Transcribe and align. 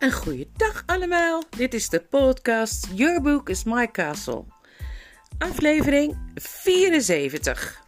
Een 0.00 0.12
goeiedag 0.12 0.82
allemaal. 0.86 1.42
Dit 1.56 1.74
is 1.74 1.88
de 1.88 2.00
podcast 2.00 2.88
Your 2.94 3.20
Book 3.20 3.48
is 3.48 3.64
My 3.64 3.90
Castle. 3.90 4.44
Aflevering 5.38 6.18
74. 6.34 7.82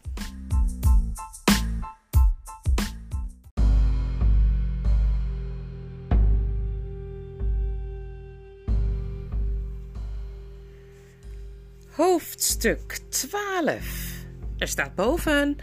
Hoofdstuk 11.91 12.99
12. 13.09 14.25
Er 14.59 14.69
staat 14.69 14.95
boven 14.95 15.57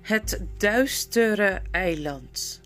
het 0.00 0.44
duistere 0.58 1.62
eiland. 1.70 2.61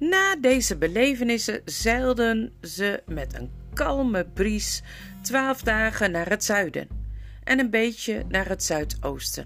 Na 0.00 0.36
deze 0.36 0.76
belevenissen 0.76 1.62
zeilden 1.64 2.52
ze 2.62 3.02
met 3.06 3.34
een 3.34 3.50
kalme 3.74 4.24
bries 4.24 4.82
twaalf 5.22 5.62
dagen 5.62 6.10
naar 6.10 6.28
het 6.28 6.44
zuiden 6.44 6.88
en 7.44 7.58
een 7.58 7.70
beetje 7.70 8.24
naar 8.28 8.48
het 8.48 8.64
zuidoosten. 8.64 9.44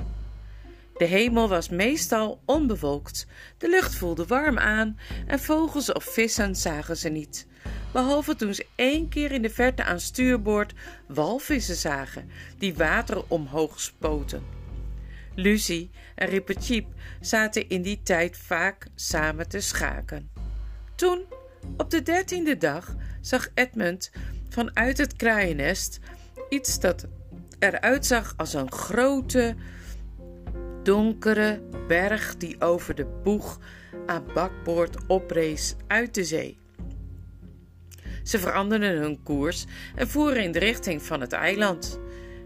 De 0.97 1.05
hemel 1.05 1.48
was 1.48 1.69
meestal 1.69 2.41
onbewolkt, 2.45 3.27
de 3.59 3.69
lucht 3.69 3.95
voelde 3.95 4.27
warm 4.27 4.59
aan 4.59 4.98
en 5.27 5.41
vogels 5.41 5.93
of 5.93 6.05
vissen 6.05 6.57
zagen 6.57 6.97
ze 6.97 7.09
niet, 7.09 7.47
behalve 7.93 8.37
toen 8.37 8.55
ze 8.55 8.67
één 8.75 9.09
keer 9.09 9.33
in 9.33 9.43
de 9.43 9.51
verte 9.51 9.84
aan 9.84 10.01
stuurboord 10.01 10.75
walvissen 11.07 11.77
zagen 11.77 12.31
die 12.59 12.75
water 12.75 13.25
omhoog 13.29 13.81
spoten. 13.81 14.43
Lucie 15.34 15.91
en 16.15 16.29
Rippertjeep 16.29 16.87
zaten 17.21 17.69
in 17.69 17.83
die 17.83 18.00
tijd 18.03 18.37
vaak 18.37 18.87
samen 18.95 19.48
te 19.48 19.61
schaken. 19.61 20.34
Toen, 21.05 21.24
op 21.77 21.91
de 21.91 22.02
dertiende 22.02 22.56
dag, 22.56 22.94
zag 23.20 23.48
Edmund 23.55 24.10
vanuit 24.48 24.98
het 24.98 25.16
kraaiennest 25.16 25.98
iets 26.48 26.80
dat 26.80 27.06
eruit 27.58 28.06
zag 28.06 28.34
als 28.36 28.55
een 28.55 28.72
grote, 28.72 29.55
donkere 30.82 31.62
berg 31.88 32.36
die 32.36 32.60
over 32.60 32.94
de 32.94 33.05
boeg 33.22 33.58
aan 34.06 34.25
bakboord 34.34 35.06
oprees 35.06 35.75
uit 35.86 36.14
de 36.14 36.25
zee. 36.25 36.58
Ze 38.22 38.38
veranderden 38.38 38.97
hun 38.97 39.22
koers 39.22 39.64
en 39.94 40.08
voeren 40.08 40.42
in 40.42 40.52
de 40.52 40.58
richting 40.58 41.02
van 41.02 41.20
het 41.20 41.32
eiland. 41.32 41.98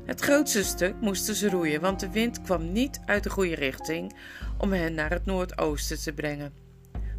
Het 0.05 0.21
grootste 0.21 0.65
stuk 0.65 0.95
moesten 1.01 1.35
ze 1.35 1.51
roeien, 1.51 1.81
want 1.81 2.01
de 2.01 2.11
wind 2.11 2.43
kwam 2.43 2.73
niet 2.73 3.01
uit 3.05 3.23
de 3.23 3.31
goede 3.31 3.55
richting 3.55 4.17
om 4.59 4.73
hen 4.73 4.95
naar 4.95 5.11
het 5.11 5.25
noordoosten 5.25 6.01
te 6.01 6.13
brengen. 6.13 6.68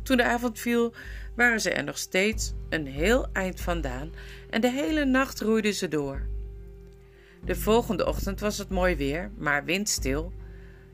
Toen 0.09 0.17
de 0.17 0.23
avond 0.23 0.59
viel, 0.59 0.93
waren 1.35 1.61
ze 1.61 1.71
er 1.71 1.83
nog 1.83 1.97
steeds 1.97 2.53
een 2.69 2.87
heel 2.87 3.27
eind 3.33 3.61
vandaan 3.61 4.11
en 4.49 4.61
de 4.61 4.69
hele 4.69 5.05
nacht 5.05 5.39
roeiden 5.41 5.73
ze 5.73 5.87
door. 5.87 6.27
De 7.45 7.55
volgende 7.55 8.05
ochtend 8.05 8.39
was 8.39 8.57
het 8.57 8.69
mooi 8.69 8.95
weer, 8.95 9.31
maar 9.37 9.65
windstil. 9.65 10.33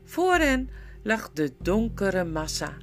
Voor 0.04 0.34
hen 0.34 0.70
lag 1.02 1.30
de 1.32 1.52
donkere 1.58 2.24
massa. 2.24 2.76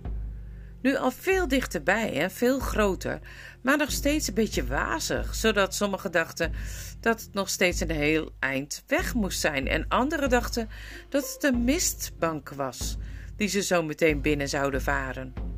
Nu 0.82 0.96
al 0.96 1.12
veel 1.12 1.48
dichterbij 1.48 2.22
en 2.22 2.32
veel 2.32 2.60
groter, 2.60 3.20
maar 3.62 3.78
nog 3.78 3.92
steeds 3.92 4.28
een 4.28 4.34
beetje 4.34 4.66
wazig, 4.66 5.36
zodat 5.36 5.76
sommigen 5.76 6.12
dachten 6.12 6.54
dat 7.00 7.22
het 7.22 7.34
nog 7.34 7.50
steeds 7.50 7.80
een 7.80 7.92
heel 7.92 8.32
eind 8.40 8.84
weg 8.88 9.14
moest 9.14 9.40
zijn 9.40 9.68
en 9.68 9.88
anderen 9.88 10.30
dachten 10.30 10.70
dat 11.10 11.34
het 11.34 11.44
een 11.44 11.64
mistbank 11.64 12.50
was 12.50 12.98
die 13.36 13.48
ze 13.48 13.62
zo 13.62 13.84
meteen 13.84 14.22
binnen 14.22 14.50
zouden 14.50 14.82
varen. 14.82 15.53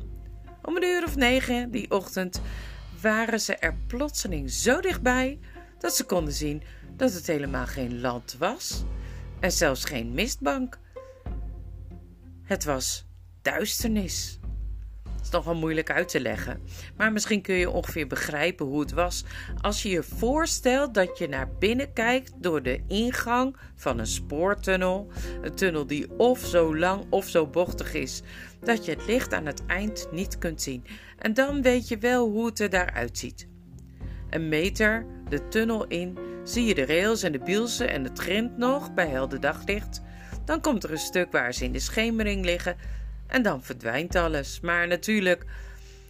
Om 0.66 0.76
een 0.76 0.84
uur 0.84 1.04
of 1.04 1.16
negen 1.16 1.70
die 1.70 1.90
ochtend 1.90 2.40
waren 3.00 3.40
ze 3.40 3.56
er 3.56 3.74
plotseling 3.86 4.50
zo 4.50 4.80
dichtbij 4.80 5.38
dat 5.78 5.96
ze 5.96 6.04
konden 6.04 6.32
zien 6.32 6.62
dat 6.96 7.12
het 7.12 7.26
helemaal 7.26 7.66
geen 7.66 8.00
land 8.00 8.36
was 8.38 8.84
en 9.40 9.52
zelfs 9.52 9.84
geen 9.84 10.14
mistbank. 10.14 10.78
Het 12.42 12.64
was 12.64 13.06
duisternis 13.42 14.38
is 15.26 15.32
nogal 15.32 15.54
moeilijk 15.54 15.90
uit 15.90 16.08
te 16.08 16.20
leggen. 16.20 16.60
Maar 16.96 17.12
misschien 17.12 17.42
kun 17.42 17.54
je 17.54 17.70
ongeveer 17.70 18.06
begrijpen 18.06 18.66
hoe 18.66 18.80
het 18.80 18.92
was 18.92 19.24
als 19.60 19.82
je 19.82 19.88
je 19.88 20.02
voorstelt 20.02 20.94
dat 20.94 21.18
je 21.18 21.28
naar 21.28 21.48
binnen 21.58 21.92
kijkt 21.92 22.32
door 22.36 22.62
de 22.62 22.82
ingang 22.88 23.56
van 23.74 23.98
een 23.98 24.06
spoortunnel. 24.06 25.10
Een 25.42 25.54
tunnel 25.54 25.86
die 25.86 26.18
of 26.18 26.38
zo 26.38 26.76
lang 26.76 27.06
of 27.10 27.28
zo 27.28 27.46
bochtig 27.46 27.94
is 27.94 28.22
dat 28.60 28.84
je 28.84 28.90
het 28.90 29.06
licht 29.06 29.34
aan 29.34 29.46
het 29.46 29.66
eind 29.66 30.08
niet 30.12 30.38
kunt 30.38 30.62
zien. 30.62 30.84
En 31.18 31.34
dan 31.34 31.62
weet 31.62 31.88
je 31.88 31.98
wel 31.98 32.28
hoe 32.28 32.46
het 32.46 32.60
er 32.60 32.70
daaruit 32.70 33.18
ziet. 33.18 33.48
Een 34.30 34.48
meter 34.48 35.06
de 35.28 35.48
tunnel 35.48 35.86
in, 35.86 36.18
zie 36.44 36.64
je 36.64 36.74
de 36.74 36.86
rails 36.86 37.22
en 37.22 37.32
de 37.32 37.38
bielsen 37.38 37.88
en 37.88 38.04
het 38.04 38.18
grind 38.18 38.56
nog 38.56 38.94
bij 38.94 39.08
helder 39.08 39.40
daglicht. 39.40 40.00
Dan 40.44 40.60
komt 40.60 40.84
er 40.84 40.90
een 40.90 40.98
stuk 40.98 41.32
waar 41.32 41.54
ze 41.54 41.64
in 41.64 41.72
de 41.72 41.78
schemering 41.78 42.44
liggen 42.44 42.76
en 43.26 43.42
dan 43.42 43.62
verdwijnt 43.62 44.14
alles. 44.14 44.60
Maar 44.60 44.86
natuurlijk 44.86 45.44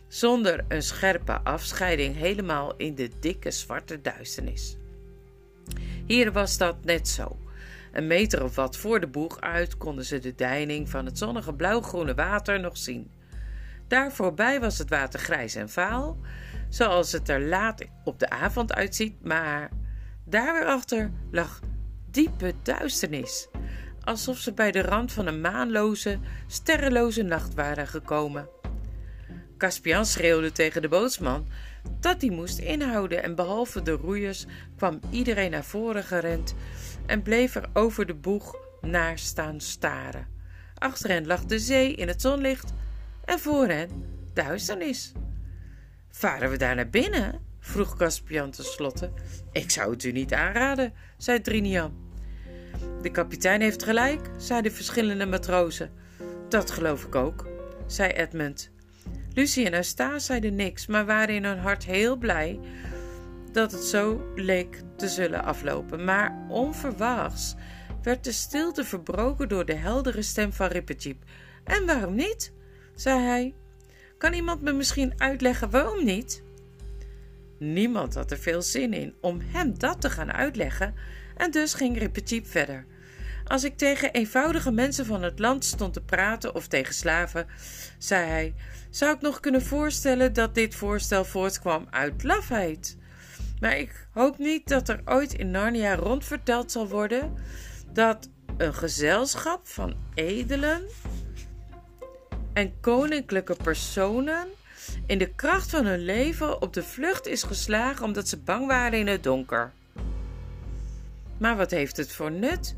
zonder 0.09 0.65
een 0.69 0.83
scherpe 0.83 1.41
afscheiding 1.41 2.17
helemaal 2.17 2.77
in 2.77 2.95
de 2.95 3.11
dikke 3.21 3.51
zwarte 3.51 4.01
duisternis. 4.01 4.77
Hier 6.07 6.33
was 6.33 6.59
dat 6.59 6.85
net 6.85 7.09
zo. 7.09 7.37
Een 7.93 8.07
meter 8.07 8.45
of 8.45 8.55
wat 8.55 8.77
voor 8.77 9.01
de 9.01 9.07
boeg 9.07 9.41
uit 9.41 9.77
konden 9.77 10.05
ze 10.05 10.19
de 10.19 10.35
deining 10.35 10.89
van 10.89 11.05
het 11.05 11.19
zonnige 11.19 11.55
blauwgroene 11.55 12.15
water 12.15 12.61
nog 12.61 12.77
zien. 12.77 13.11
Daar 13.89 14.13
voorbij 14.13 14.61
was 14.61 14.79
het 14.79 14.89
water 14.89 15.21
grijs 15.21 15.55
en 15.55 15.71
vaal, 15.71 16.19
zoals 16.69 17.13
het 17.13 17.29
er 17.29 17.41
laat 17.41 17.85
op 18.05 18.19
de 18.19 18.31
avond 18.31 18.75
uitziet, 18.75 19.25
maar 19.25 19.71
daar 20.25 20.53
weer 20.53 20.67
achter 20.67 21.11
lag 21.31 21.61
diepe 22.11 22.55
duisternis 22.63 23.49
alsof 24.07 24.39
ze 24.39 24.53
bij 24.53 24.73
de 24.73 24.83
rand 24.83 25.13
van 25.13 25.27
een 25.27 25.41
maanloze, 25.41 26.19
sterrenloze 26.47 27.23
nacht 27.23 27.55
waren 27.55 27.87
gekomen. 27.87 28.49
Caspian 29.59 30.07
schreeuwde 30.07 30.53
tegen 30.53 30.83
de 30.83 30.89
bootsman 30.89 31.47
dat 32.01 32.21
hij 32.21 32.31
moest 32.31 32.59
inhouden 32.59 33.23
en 33.23 33.35
behalve 33.35 33.83
de 33.83 33.91
roeiers 33.93 34.47
kwam 34.77 35.01
iedereen 35.11 35.51
naar 35.51 35.65
voren 35.65 36.05
gerend 36.05 36.55
en 37.07 37.23
bleef 37.23 37.55
er 37.55 37.69
over 37.73 38.07
de 38.07 38.15
boeg 38.15 38.57
naar 38.81 39.19
staan 39.19 39.61
staren. 39.61 40.27
Achter 40.75 41.11
hen 41.11 41.27
lag 41.27 41.45
de 41.45 41.59
zee 41.59 41.95
in 41.95 42.09
het 42.09 42.21
zonlicht 42.21 42.73
en 43.25 43.39
voor 43.39 43.67
hen 43.67 43.91
duisternis. 44.35 45.13
Varen 46.11 46.51
we 46.51 46.57
daar 46.57 46.75
naar 46.75 46.91
binnen? 46.91 47.41
vroeg 47.61 47.97
Caspian 47.97 48.51
tenslotte. 48.51 49.11
Ik 49.53 49.71
zou 49.71 49.91
het 49.91 50.05
u 50.05 50.13
niet 50.13 50.33
aanraden, 50.33 50.93
zei 51.17 51.41
Drinian. 51.41 52.06
De 53.03 53.11
kapitein 53.11 53.61
heeft 53.61 53.83
gelijk, 53.83 54.31
zeiden 54.37 54.73
verschillende 54.73 55.27
matrozen. 55.27 55.91
Dat 56.49 56.71
geloof 56.71 57.05
ik 57.05 57.15
ook, 57.15 57.47
zei 57.87 58.11
Edmund. 58.13 58.71
Lucie 59.35 59.67
en 59.67 59.75
Eustace 59.75 60.25
zeiden 60.25 60.55
niks, 60.55 60.87
maar 60.87 61.07
waren 61.07 61.35
in 61.35 61.45
hun 61.45 61.59
hart 61.59 61.85
heel 61.85 62.17
blij 62.17 62.61
dat 63.53 63.73
het 63.73 63.85
zo 63.85 64.33
leek 64.35 64.83
te 64.97 65.09
zullen 65.09 65.45
aflopen. 65.45 66.05
Maar 66.05 66.47
onverwachts 66.49 67.55
werd 68.03 68.25
de 68.25 68.33
stilte 68.33 68.85
verbroken 68.85 69.49
door 69.49 69.65
de 69.65 69.75
heldere 69.75 70.23
stem 70.23 70.53
van 70.53 70.67
Rippertjeep. 70.67 71.23
En 71.65 71.87
waarom 71.87 72.15
niet? 72.15 72.53
zei 72.95 73.21
hij. 73.21 73.55
Kan 74.19 74.33
iemand 74.33 74.63
me 74.63 74.73
misschien 74.73 75.13
uitleggen 75.17 75.71
waarom 75.71 76.05
niet? 76.05 76.43
Niemand 77.59 78.15
had 78.15 78.31
er 78.31 78.39
veel 78.39 78.63
zin 78.63 78.93
in 78.93 79.15
om 79.21 79.41
hem 79.45 79.79
dat 79.79 80.01
te 80.01 80.11
gaan 80.11 80.33
uitleggen, 80.33 80.95
en 81.37 81.51
dus 81.51 81.75
ging 81.75 81.99
Rippertjeep 81.99 82.47
verder. 82.47 82.87
Als 83.45 83.65
ik 83.65 83.77
tegen 83.77 84.13
eenvoudige 84.13 84.71
mensen 84.71 85.07
van 85.07 85.23
het 85.23 85.39
land 85.39 85.65
stond 85.65 85.93
te 85.93 86.01
praten 86.01 86.55
of 86.55 86.67
tegen 86.67 86.95
slaven, 86.95 87.47
zei 87.99 88.27
hij, 88.29 88.55
zou 88.91 89.15
ik 89.15 89.21
nog 89.21 89.41
kunnen 89.41 89.63
voorstellen 89.63 90.33
dat 90.33 90.55
dit 90.55 90.75
voorstel 90.75 91.25
voortkwam 91.25 91.87
uit 91.91 92.23
lafheid. 92.23 92.97
Maar 93.61 93.79
ik 93.79 94.07
hoop 94.11 94.39
niet 94.39 94.69
dat 94.69 94.89
er 94.89 95.01
ooit 95.05 95.33
in 95.33 95.51
Narnia 95.51 95.95
rondverteld 95.95 96.73
zal 96.73 96.89
worden 96.89 97.35
dat 97.93 98.29
een 98.57 98.75
gezelschap 98.75 99.67
van 99.67 99.97
edelen 100.15 100.83
en 102.53 102.81
koninklijke 102.81 103.57
personen 103.63 104.47
in 105.07 105.19
de 105.19 105.35
kracht 105.35 105.71
van 105.71 105.87
hun 105.87 106.05
leven 106.05 106.63
op 106.63 106.73
de 106.73 106.83
vlucht 106.83 107.27
is 107.27 107.43
geslagen 107.43 108.05
omdat 108.05 108.29
ze 108.29 108.37
bang 108.37 108.67
waren 108.67 108.99
in 108.99 109.07
het 109.07 109.23
donker. 109.23 109.73
Maar 111.39 111.57
wat 111.57 111.71
heeft 111.71 111.97
het 111.97 112.13
voor 112.13 112.33
nut 112.33 112.77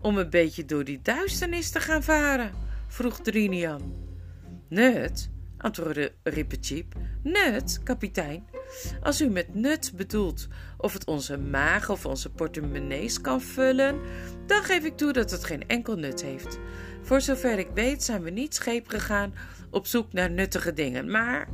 om 0.00 0.18
een 0.18 0.30
beetje 0.30 0.64
door 0.64 0.84
die 0.84 1.00
duisternis 1.02 1.70
te 1.70 1.80
gaan 1.80 2.02
varen? 2.02 2.50
vroeg 2.86 3.20
Drinian. 3.20 4.06
Nut, 4.68 5.30
antwoordde 5.58 6.12
Rippertjeep. 6.22 6.94
Nut, 7.22 7.80
kapitein. 7.82 8.46
Als 9.02 9.20
u 9.20 9.28
met 9.28 9.54
nut 9.54 9.92
bedoelt 9.96 10.48
of 10.76 10.92
het 10.92 11.06
onze 11.06 11.38
maag 11.38 11.90
of 11.90 12.06
onze 12.06 12.30
portemonnees 12.30 13.20
kan 13.20 13.40
vullen, 13.40 14.00
dan 14.46 14.62
geef 14.62 14.84
ik 14.84 14.96
toe 14.96 15.12
dat 15.12 15.30
het 15.30 15.44
geen 15.44 15.66
enkel 15.66 15.96
nut 15.96 16.22
heeft. 16.22 16.58
Voor 17.02 17.20
zover 17.20 17.58
ik 17.58 17.68
weet 17.74 18.02
zijn 18.02 18.22
we 18.22 18.30
niet 18.30 18.54
scheep 18.54 18.88
gegaan 18.88 19.34
op 19.70 19.86
zoek 19.86 20.12
naar 20.12 20.30
nuttige 20.30 20.72
dingen, 20.72 21.10
maar 21.10 21.48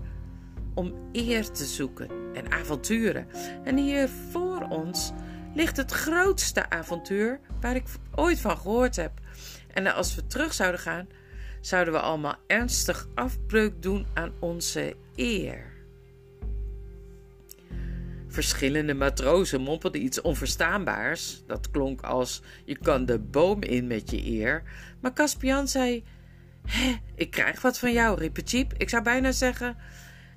om 0.75 0.95
eer 1.12 1.51
te 1.51 1.65
zoeken 1.65 2.09
en 2.35 2.53
avonturen. 2.53 3.27
En 3.65 3.77
hier 3.77 4.09
voor 4.31 4.67
ons 4.69 5.12
ligt 5.55 5.77
het 5.77 5.91
grootste 5.91 6.71
avontuur 6.71 7.41
waar 7.61 7.77
ik 7.77 7.85
ooit 8.15 8.41
van 8.41 8.59
gehoord 8.59 8.97
heb. 8.97 9.12
En 9.73 9.95
als 9.95 10.15
we 10.15 10.27
terug 10.27 10.55
zouden 10.55 10.81
gaan, 10.81 11.09
zouden 11.61 11.95
we 11.95 12.01
allemaal 12.01 12.37
ernstig 12.47 13.09
afbreuk 13.15 13.83
doen 13.83 14.06
aan 14.15 14.33
onze 14.41 14.97
eer. 15.17 15.73
Verschillende 18.29 18.95
matrozen 18.95 19.61
mompelden 19.61 20.05
iets 20.05 20.21
onverstaanbaars. 20.21 21.43
Dat 21.47 21.71
klonk 21.71 22.01
als: 22.01 22.43
je 22.65 22.79
kan 22.79 23.06
de 23.06 23.19
boom 23.19 23.62
in 23.62 23.87
met 23.87 24.11
je 24.11 24.27
eer. 24.27 24.62
Maar 25.01 25.12
Caspian 25.12 25.69
zei: 25.69 26.05
Hé, 26.67 27.01
ik 27.15 27.31
krijg 27.31 27.62
wat 27.62 27.79
van 27.79 27.93
jou, 27.93 28.19
Rippecheep. 28.19 28.73
Ik 28.77 28.89
zou 28.89 29.03
bijna 29.03 29.33
zeggen: 29.33 29.77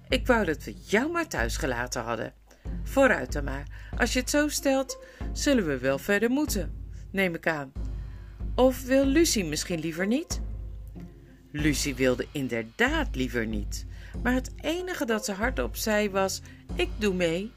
Ik 0.07 0.27
wou 0.27 0.45
dat 0.45 0.63
we 0.63 0.73
jou 0.85 1.11
maar 1.11 1.27
thuis 1.27 1.57
gelaten 1.57 2.01
hadden. 2.01 2.33
Vooruit 2.83 3.33
dan 3.33 3.43
maar. 3.43 3.63
Als 3.97 4.13
je 4.13 4.19
het 4.19 4.29
zo 4.29 4.47
stelt, 4.47 4.99
zullen 5.33 5.67
we 5.67 5.77
wel 5.77 5.97
verder 5.97 6.29
moeten, 6.29 6.73
neem 7.11 7.35
ik 7.35 7.47
aan. 7.47 7.71
Of 8.55 8.83
wil 8.83 9.05
Lucie 9.05 9.45
misschien 9.45 9.79
liever 9.79 10.07
niet? 10.07 10.41
Lucie 11.51 11.95
wilde 11.95 12.27
inderdaad 12.31 13.15
liever 13.15 13.45
niet, 13.45 13.85
maar 14.23 14.33
het 14.33 14.51
enige 14.61 15.05
dat 15.05 15.25
ze 15.25 15.31
hardop 15.31 15.75
zei 15.75 16.09
was: 16.09 16.41
Ik 16.75 16.89
doe 16.97 17.13
mee. 17.13 17.51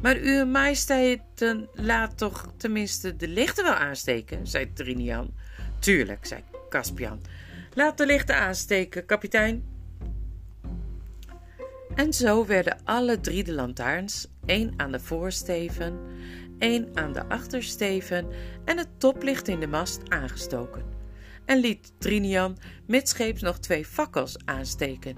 Maar 0.00 0.16
uw 0.16 0.46
majesteiten 0.46 1.68
laat 1.74 2.18
toch 2.18 2.52
tenminste 2.56 3.16
de 3.16 3.28
lichten 3.28 3.64
wel 3.64 3.74
aansteken, 3.74 4.46
zei 4.46 4.72
Trinian. 4.72 5.34
Tuurlijk, 5.78 6.26
zei 6.26 6.40
Caspian. 6.68 7.20
Laat 7.74 7.98
de 7.98 8.06
lichten 8.06 8.36
aansteken, 8.36 9.06
kapitein. 9.06 9.75
En 11.96 12.12
zo 12.12 12.46
werden 12.46 12.78
alle 12.84 13.20
drie 13.20 13.44
de 13.44 13.52
lantaarns, 13.52 14.26
één 14.46 14.72
aan 14.76 14.92
de 14.92 15.00
voorsteven, 15.00 15.98
één 16.58 16.88
aan 16.94 17.12
de 17.12 17.28
achtersteven 17.28 18.26
en 18.64 18.78
het 18.78 18.88
toplicht 18.98 19.48
in 19.48 19.60
de 19.60 19.66
mast 19.66 20.00
aangestoken. 20.08 20.84
En 21.44 21.58
liet 21.58 21.92
Trinian 21.98 22.58
midscheeps 22.86 23.40
nog 23.40 23.58
twee 23.58 23.84
fakkels 23.84 24.36
aansteken. 24.44 25.16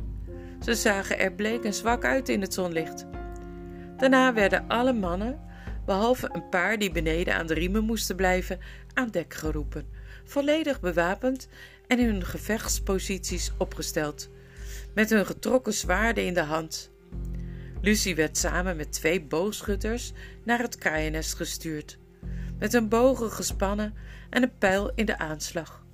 Ze 0.65 0.75
zagen 0.75 1.19
er 1.19 1.33
bleek 1.33 1.65
en 1.65 1.75
zwak 1.75 2.05
uit 2.05 2.29
in 2.29 2.41
het 2.41 2.55
zonlicht. 2.55 3.07
Daarna 3.97 4.33
werden 4.33 4.69
alle 4.69 4.93
mannen, 4.93 5.41
behalve 5.87 6.29
een 6.33 6.49
paar 6.49 6.79
die 6.79 6.91
beneden 6.91 7.35
aan 7.35 7.47
de 7.47 7.55
riemen 7.55 7.85
moesten 7.85 8.17
blijven, 8.17 8.59
aan 8.95 9.11
dek 9.11 9.35
geroepen, 9.35 9.87
volledig 10.25 10.81
bewapend 10.81 11.49
en 11.87 11.99
in 11.99 12.07
hun 12.07 12.25
gevechtsposities 12.25 13.53
opgesteld, 13.57 14.29
met 14.99 15.11
hun 15.11 15.27
getrokken 15.27 15.73
zwaarden 15.73 16.27
in 16.27 16.35
de 16.35 16.43
hand. 16.43 16.91
Lucie 17.81 18.15
werd 18.15 18.37
samen 18.37 18.77
met 18.77 18.93
twee 18.93 19.23
boogschutters 19.23 20.13
naar 20.45 20.59
het 20.59 20.79
kraaiennest 20.79 21.35
gestuurd, 21.35 21.99
met 22.59 22.73
hun 22.73 22.89
bogen 22.89 23.31
gespannen 23.31 23.95
en 24.31 24.43
een 24.43 24.59
pijl 24.59 24.93
in 24.95 25.07
de 25.07 25.19
aanslag. 25.19 25.85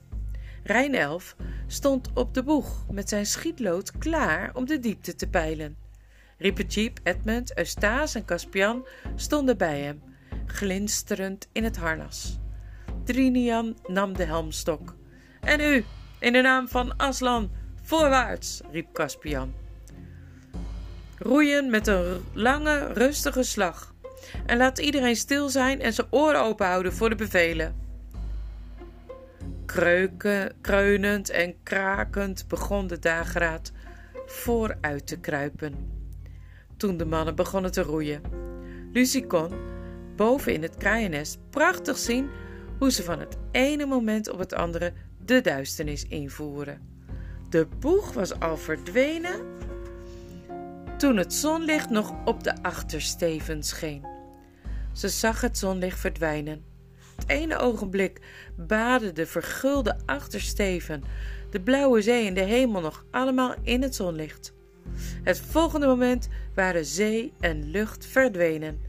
Rijnelf 0.63 1.37
stond 1.67 2.09
op 2.15 2.35
de 2.35 2.43
boeg 2.43 2.87
met 2.91 3.09
zijn 3.09 3.27
schietlood 3.27 3.99
klaar 3.99 4.51
om 4.55 4.67
de 4.67 4.79
diepte 4.79 5.15
te 5.15 5.29
peilen. 5.29 5.77
Riepecheep, 6.39 7.01
Edmund, 7.03 7.59
Eustace 7.59 8.19
en 8.19 8.25
Caspian 8.25 8.87
stonden 9.15 9.57
bij 9.57 9.81
hem, 9.81 10.03
glinsterend 10.47 11.49
in 11.53 11.65
het 11.65 11.77
harnas. 11.77 12.39
Trinian 13.05 13.77
nam 13.87 14.17
de 14.17 14.25
helmstok. 14.25 14.97
En 15.41 15.61
u, 15.61 15.85
in 16.19 16.33
de 16.33 16.41
naam 16.41 16.69
van 16.69 16.97
Aslan, 16.97 17.51
voorwaarts, 17.85 18.61
riep 18.71 18.93
Caspian. 18.93 19.55
Roeien 21.19 21.71
met 21.71 21.87
een 21.87 22.25
lange, 22.33 22.93
rustige 22.93 23.43
slag. 23.43 23.95
En 24.47 24.57
laat 24.57 24.79
iedereen 24.79 25.17
stil 25.17 25.49
zijn 25.49 25.81
en 25.81 25.93
zijn 25.93 26.07
oren 26.11 26.41
open 26.41 26.67
houden 26.67 26.93
voor 26.93 27.09
de 27.09 27.15
bevelen. 27.15 27.75
Kreuken, 29.67 30.53
kreunend 30.61 31.31
en 31.31 31.55
krakend 31.63 32.49
begon 32.49 32.87
de 32.87 32.99
dageraad 32.99 33.73
vooruit 34.27 35.07
te 35.07 35.21
kruipen 35.21 35.93
toen 36.77 36.97
de 36.97 37.05
mannen 37.05 37.35
begonnen 37.35 37.73
te 37.73 37.83
roeien. 37.83 38.23
Lucie 38.93 39.27
kon, 39.27 39.53
boven 40.17 40.53
in 40.53 40.63
het 40.63 40.77
kraaiennest, 40.77 41.39
prachtig 41.51 41.99
zien 41.99 42.31
hoe 42.79 42.91
ze 42.91 43.03
van 43.03 43.19
het 43.19 43.37
ene 43.51 43.87
moment 43.87 44.31
op 44.31 44.39
het 44.39 44.55
andere 44.55 44.93
de 45.25 45.41
duisternis 45.41 46.05
invoeren. 46.05 46.94
De 47.55 47.67
boeg 47.79 48.13
was 48.13 48.41
al 48.41 48.57
verdwenen 48.57 49.41
toen 50.99 51.17
het 51.17 51.35
zonlicht 51.35 51.91
nog 51.91 52.15
op 52.25 52.45
de 52.45 52.63
achtersteven 52.63 53.63
scheen. 53.63 54.07
Ze 54.93 55.09
zag 55.09 55.41
het 55.41 55.59
zonlicht 55.59 56.01
verdwijnen. 56.01 56.65
Het 57.17 57.29
ene 57.29 57.59
ogenblik 57.59 58.21
baden 58.57 59.15
de 59.15 59.27
vergulde 59.27 59.97
achtersteven, 60.07 61.05
de 61.51 61.61
blauwe 61.61 62.03
zee 62.03 62.27
en 62.27 62.35
de 62.35 62.41
hemel 62.41 62.81
nog 62.81 63.05
allemaal 63.11 63.55
in 63.63 63.83
het 63.83 63.95
zonlicht. 63.95 64.53
Het 65.23 65.41
volgende 65.41 65.87
moment 65.87 66.29
waren 66.55 66.85
zee 66.85 67.33
en 67.41 67.71
lucht 67.71 68.07
verdwenen 68.07 68.81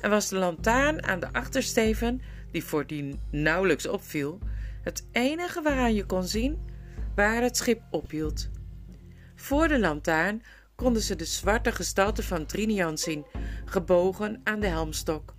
en 0.00 0.10
was 0.10 0.28
de 0.28 0.36
lantaarn 0.36 1.04
aan 1.04 1.20
de 1.20 1.32
achtersteven, 1.32 2.20
die 2.50 2.64
voordien 2.64 3.20
nauwelijks 3.30 3.86
opviel, 3.86 4.38
het 4.82 5.06
enige 5.12 5.62
waaraan 5.62 5.94
je 5.94 6.04
kon 6.04 6.24
zien 6.24 6.74
waar 7.16 7.42
het 7.42 7.56
schip 7.56 7.82
ophield. 7.90 8.48
Voor 9.34 9.68
de 9.68 9.78
lantaarn 9.78 10.42
konden 10.74 11.02
ze 11.02 11.16
de 11.16 11.24
zwarte 11.24 11.72
gestalte 11.72 12.22
van 12.22 12.46
Trinian 12.46 12.98
zien, 12.98 13.26
gebogen 13.64 14.40
aan 14.44 14.60
de 14.60 14.66
helmstok. 14.66 15.34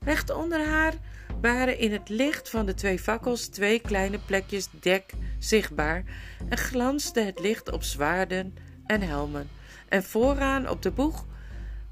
Recht 0.00 0.30
onder 0.30 0.66
haar 0.66 0.94
waren 1.40 1.78
in 1.78 1.92
het 1.92 2.08
licht 2.08 2.50
van 2.50 2.66
de 2.66 2.74
twee 2.74 2.98
fakkels 2.98 3.46
twee 3.46 3.80
kleine 3.80 4.18
plekjes 4.18 4.68
dek 4.80 5.12
zichtbaar 5.38 6.04
en 6.48 6.58
glansde 6.58 7.20
het 7.20 7.40
licht 7.40 7.70
op 7.70 7.82
zwaarden 7.82 8.54
en 8.86 9.02
helmen. 9.02 9.48
En 9.88 10.02
vooraan 10.02 10.68
op 10.68 10.82
de 10.82 10.90
boeg 10.90 11.26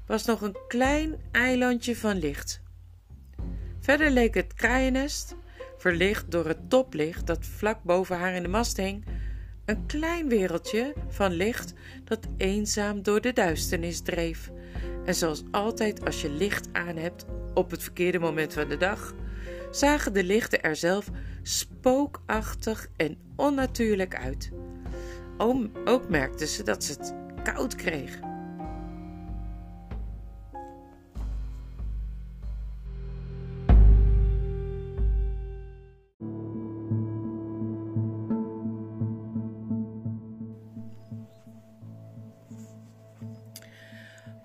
was 0.05 0.25
nog 0.25 0.41
een 0.41 0.57
klein 0.67 1.15
eilandje 1.31 1.95
van 1.95 2.17
licht. 2.17 2.61
Verder 3.79 4.11
leek 4.11 4.33
het 4.33 4.53
kraaiennest, 4.53 5.35
verlicht 5.77 6.31
door 6.31 6.47
het 6.47 6.69
toplicht 6.69 7.27
dat 7.27 7.45
vlak 7.45 7.83
boven 7.83 8.17
haar 8.17 8.33
in 8.33 8.43
de 8.43 8.49
mast 8.49 8.77
hing, 8.77 9.05
een 9.67 9.85
klein 9.85 10.29
wereldje 10.29 10.93
van 11.07 11.31
licht 11.31 11.73
dat 12.03 12.27
eenzaam 12.37 13.01
door 13.01 13.21
de 13.21 13.33
duisternis 13.33 14.01
dreef. 14.01 14.51
En 15.05 15.15
zoals 15.15 15.43
altijd 15.51 16.05
als 16.05 16.21
je 16.21 16.29
licht 16.29 16.67
aan 16.71 16.95
hebt 16.95 17.25
op 17.53 17.71
het 17.71 17.83
verkeerde 17.83 18.19
moment 18.19 18.53
van 18.53 18.67
de 18.67 18.77
dag, 18.77 19.13
zagen 19.71 20.13
de 20.13 20.23
lichten 20.23 20.63
er 20.63 20.75
zelf 20.75 21.09
spookachtig 21.41 22.87
en 22.95 23.17
onnatuurlijk 23.35 24.15
uit. 24.15 24.51
Ook 25.85 26.09
merkten 26.09 26.47
ze 26.47 26.63
dat 26.63 26.83
ze 26.83 26.91
het 26.91 27.13
koud 27.43 27.75
kreeg. 27.75 28.19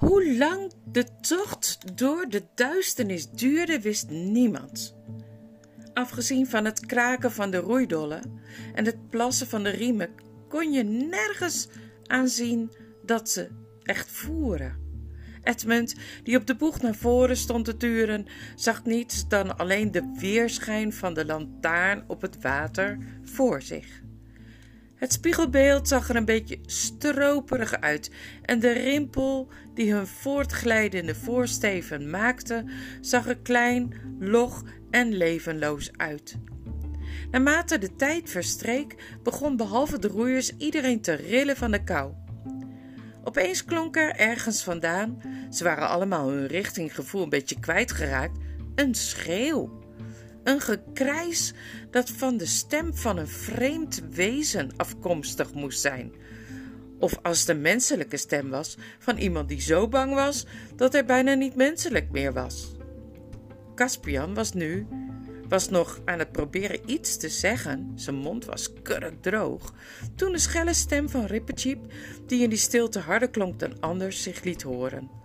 Hoe 0.03 0.37
lang 0.37 0.73
de 0.85 1.05
tocht 1.21 1.97
door 1.99 2.27
de 2.29 2.43
duisternis 2.55 3.31
duurde, 3.31 3.81
wist 3.81 4.11
niemand. 4.11 4.97
Afgezien 5.95 6.47
van 6.47 6.65
het 6.65 6.87
kraken 6.87 7.33
van 7.33 7.51
de 7.51 7.57
roeidollen 7.57 8.41
en 8.75 8.85
het 8.85 9.09
plassen 9.11 9.47
van 9.47 9.63
de 9.63 9.71
riemen, 9.71 10.11
kon 10.49 10.73
je 10.73 10.83
nergens 10.83 11.69
aanzien 12.07 12.73
dat 13.05 13.31
ze 13.31 13.49
echt 13.83 14.11
voeren. 14.11 14.77
Edmund, 15.43 15.95
die 16.23 16.37
op 16.37 16.47
de 16.47 16.57
boeg 16.57 16.81
naar 16.81 16.95
voren 16.95 17.37
stond 17.37 17.65
te 17.65 17.77
turen, 17.77 18.27
zag 18.55 18.85
niets 18.85 19.29
dan 19.29 19.59
alleen 19.59 19.91
de 19.91 20.15
weerschijn 20.19 20.93
van 20.93 21.15
de 21.15 21.25
lantaarn 21.25 22.05
op 22.07 22.21
het 22.21 22.41
water 22.41 22.99
voor 23.23 23.63
zich. 23.63 24.03
Het 25.03 25.13
spiegelbeeld 25.13 25.89
zag 25.89 26.09
er 26.09 26.17
een 26.17 26.25
beetje 26.25 26.59
stroperig 26.67 27.81
uit 27.81 28.11
en 28.43 28.61
de 28.61 28.73
rimpel 28.73 29.49
die 29.75 29.93
hun 29.93 30.07
voortglijdende 30.07 31.15
voorsteven 31.15 32.11
maakte, 32.11 32.65
zag 33.01 33.29
er 33.29 33.39
klein, 33.39 33.95
log 34.19 34.63
en 34.91 35.13
levenloos 35.13 35.91
uit. 35.97 36.37
Naarmate 37.31 37.79
de 37.79 37.97
tijd 37.97 38.31
verstreek, 38.31 39.19
begon 39.23 39.57
behalve 39.57 39.99
de 39.99 40.09
roeiers 40.09 40.57
iedereen 40.57 41.01
te 41.01 41.13
rillen 41.13 41.57
van 41.57 41.71
de 41.71 41.85
kou. 41.85 42.13
Opeens 43.25 43.65
klonk 43.65 43.97
er 43.97 44.15
ergens 44.15 44.63
vandaan, 44.63 45.23
ze 45.51 45.65
waren 45.65 45.89
allemaal 45.89 46.31
hun 46.31 46.47
richtinggevoel 46.47 47.23
een 47.23 47.29
beetje 47.29 47.61
kwijtgeraakt, 47.61 48.39
een 48.75 48.95
schreeuw. 48.95 49.82
Een 50.45 50.61
gekrijs 50.61 51.53
dat 51.91 52.11
van 52.11 52.37
de 52.37 52.47
stem 52.47 52.95
van 52.95 53.17
een 53.17 53.29
vreemd 53.29 54.03
wezen 54.11 54.71
afkomstig 54.77 55.55
moest 55.55 55.81
zijn. 55.81 56.13
Of 56.99 57.19
als 57.23 57.49
een 57.49 57.61
menselijke 57.61 58.17
stem 58.17 58.51
was 58.51 58.77
van 58.99 59.17
iemand 59.17 59.49
die 59.49 59.61
zo 59.61 59.89
bang 59.89 60.15
was 60.15 60.47
dat 60.77 60.93
hij 60.93 61.05
bijna 61.05 61.35
niet 61.35 61.57
menselijk 61.57 62.11
meer 62.11 62.33
was. 62.33 62.71
Caspian 63.75 64.35
was 64.35 64.53
nu 64.53 64.87
was 65.53 65.69
nog 65.69 66.01
aan 66.05 66.19
het 66.19 66.33
proberen 66.33 66.91
iets 66.91 67.17
te 67.17 67.29
zeggen, 67.29 67.93
zijn 67.95 68.17
mond 68.17 68.45
was 68.45 68.73
kurkdroog, 68.83 69.75
toen 70.15 70.33
de 70.33 70.39
schelle 70.39 70.75
stem 70.75 71.09
van 71.09 71.25
Rippercheep, 71.25 71.93
die 72.27 72.43
in 72.43 72.49
die 72.49 72.59
stilte 72.59 72.99
harder 72.99 73.31
klonk 73.31 73.59
dan 73.59 73.81
anders, 73.81 74.23
zich 74.23 74.43
liet 74.43 74.63
horen. 74.63 75.22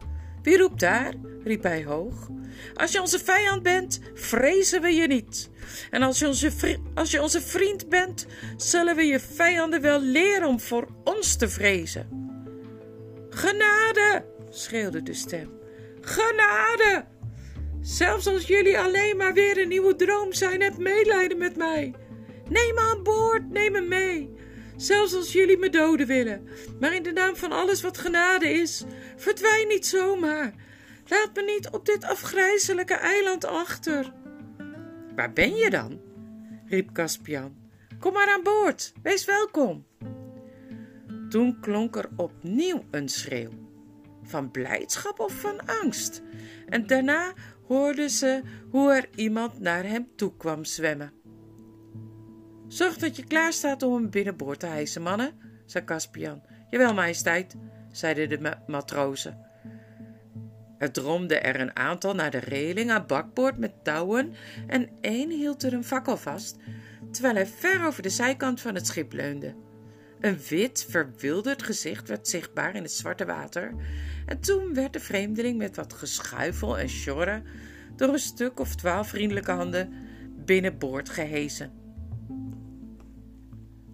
Wie 0.48 0.58
roept 0.58 0.80
daar? 0.80 1.14
riep 1.44 1.64
hij 1.64 1.84
hoog. 1.84 2.30
Als 2.74 2.92
je 2.92 3.02
onze 3.02 3.20
vijand 3.20 3.64
bent, 3.64 4.00
vrezen 4.14 4.82
we 4.82 4.90
je 4.90 5.08
niet. 5.08 5.50
En 5.90 6.02
als 6.02 6.20
je, 6.20 6.28
onze 6.28 6.80
als 6.94 7.12
je 7.12 7.22
onze 7.22 7.42
vriend 7.42 7.90
bent, 7.90 8.28
zullen 8.58 8.96
we 8.96 9.04
je 9.04 9.20
vijanden 9.20 9.82
wel 9.82 10.02
leren 10.02 10.48
om 10.48 10.60
voor 10.60 10.88
ons 11.04 11.36
te 11.36 11.50
vrezen. 11.50 12.08
Genade! 13.30 14.26
schreeuwde 14.50 15.04
de 15.04 15.14
stem. 15.14 15.50
Genade! 16.02 17.06
Zelfs 17.82 18.28
als 18.28 18.48
jullie 18.48 18.80
alleen 18.80 19.18
maar 19.18 19.34
weer 19.34 19.62
een 19.62 19.68
nieuwe 19.68 19.96
droom 19.96 20.34
zijn, 20.34 20.62
heb 20.62 20.78
medelijden 20.78 21.38
met 21.38 21.56
mij. 21.56 21.94
Neem 22.50 22.74
me 22.74 22.94
aan 22.96 23.04
boord, 23.04 23.50
neem 23.50 23.72
me 23.72 23.82
mee. 23.82 24.37
Zelfs 24.78 25.16
als 25.16 25.32
jullie 25.32 25.58
me 25.58 25.70
doden 25.70 26.08
willen. 26.08 26.48
Maar 26.80 26.96
in 26.96 27.04
de 27.04 27.12
naam 27.12 27.36
van 27.36 27.52
alles 27.52 27.82
wat 27.82 27.98
genade 27.98 28.50
is, 28.50 28.84
verdwijn 29.16 29.68
niet 29.68 29.86
zomaar. 29.86 30.54
Laat 31.08 31.36
me 31.36 31.44
niet 31.44 31.70
op 31.70 31.86
dit 31.86 32.04
afgrijzelijke 32.04 32.94
eiland 32.94 33.46
achter. 33.46 34.14
Waar 35.16 35.34
ben 35.34 35.56
je 35.56 35.70
dan? 35.70 36.02
riep 36.66 36.92
Caspian. 36.92 37.56
Kom 38.00 38.14
maar 38.14 38.30
aan 38.30 38.44
boord, 38.44 38.94
wees 39.04 39.26
welkom. 39.26 39.86
Toen 41.30 41.60
klonk 41.60 41.96
er 41.96 42.10
opnieuw 42.16 42.84
een 42.92 43.10
schreeuw. 43.10 43.52
Van 44.24 44.52
blijdschap 44.52 45.20
of 45.20 45.34
van 45.34 45.66
angst? 45.66 46.22
En 46.66 46.88
daarna 46.88 47.34
hoorden 47.68 48.10
ze 48.10 48.42
hoe 48.70 48.94
er 48.94 49.10
iemand 49.16 49.60
naar 49.60 49.84
hem 49.84 50.08
toe 50.16 50.38
kwam 50.38 50.66
zwemmen. 50.66 51.17
Zorg 52.68 52.98
dat 52.98 53.16
je 53.16 53.24
klaar 53.24 53.54
staat 53.54 53.84
om 53.84 53.94
hem 53.94 54.10
binnenboord 54.10 54.60
te 54.60 54.66
hijsen, 54.66 55.02
mannen, 55.02 55.32
zei 55.66 55.84
Caspian. 55.84 56.42
Jawel, 56.70 56.94
majesteit, 56.94 57.56
zeiden 57.92 58.30
de 58.30 58.54
matrozen. 58.68 59.46
Er 60.78 60.92
dromde 60.92 61.40
er 61.40 61.60
een 61.60 61.76
aantal 61.76 62.16
naar 62.16 62.32
de 62.32 62.38
reling 62.38 62.92
aan 62.92 63.08
bakboord 63.08 63.58
met 63.58 63.84
touwen 63.84 64.34
en 64.68 64.90
één 65.02 65.30
hield 65.30 65.64
er 65.64 65.74
een 65.74 65.84
fakkel 65.84 66.18
vast, 66.18 66.58
terwijl 67.12 67.36
hij 67.36 67.48
ver 67.48 67.86
over 67.86 68.04
de 68.04 68.10
zijkant 68.10 68.62
van 68.62 68.76
het 68.76 68.88
schip 68.88 69.14
leunde. 69.14 69.56
Een 70.20 70.40
wit, 70.50 70.86
verwilderd 70.90 71.64
gezicht 71.64 72.08
werd 72.08 72.28
zichtbaar 72.28 72.76
in 72.76 72.82
het 72.82 72.92
zwarte 72.92 73.26
water 73.26 73.74
en 74.26 74.40
toen 74.40 74.74
werd 74.74 74.94
de 74.94 75.00
vreemdeling 75.00 75.58
met 75.58 75.76
wat 75.76 75.94
geschuifel 75.94 76.78
en 76.78 76.90
sjorren 76.90 77.44
door 77.96 78.10
een 78.10 78.20
stuk 78.20 78.60
of 78.60 78.76
twaalf 78.76 79.10
vriendelijke 79.10 79.52
handen 79.52 79.94
binnenboord 80.46 81.10
gehezen. 81.10 81.87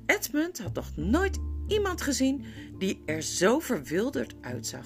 Edmund 0.05 0.59
had 0.59 0.73
nog 0.73 0.95
nooit 0.95 1.39
iemand 1.67 2.01
gezien 2.01 2.45
die 2.77 3.01
er 3.05 3.21
zo 3.21 3.59
verwilderd 3.59 4.35
uitzag. 4.41 4.85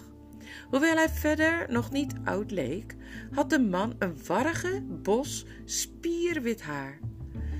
Hoewel 0.69 0.95
hij 0.95 1.09
verder 1.09 1.65
nog 1.69 1.91
niet 1.91 2.13
oud 2.23 2.51
leek, 2.51 2.95
had 3.31 3.49
de 3.49 3.59
man 3.59 3.95
een 3.99 4.17
warrige 4.25 4.83
bos 5.01 5.45
spierwit 5.65 6.61
haar. 6.61 6.99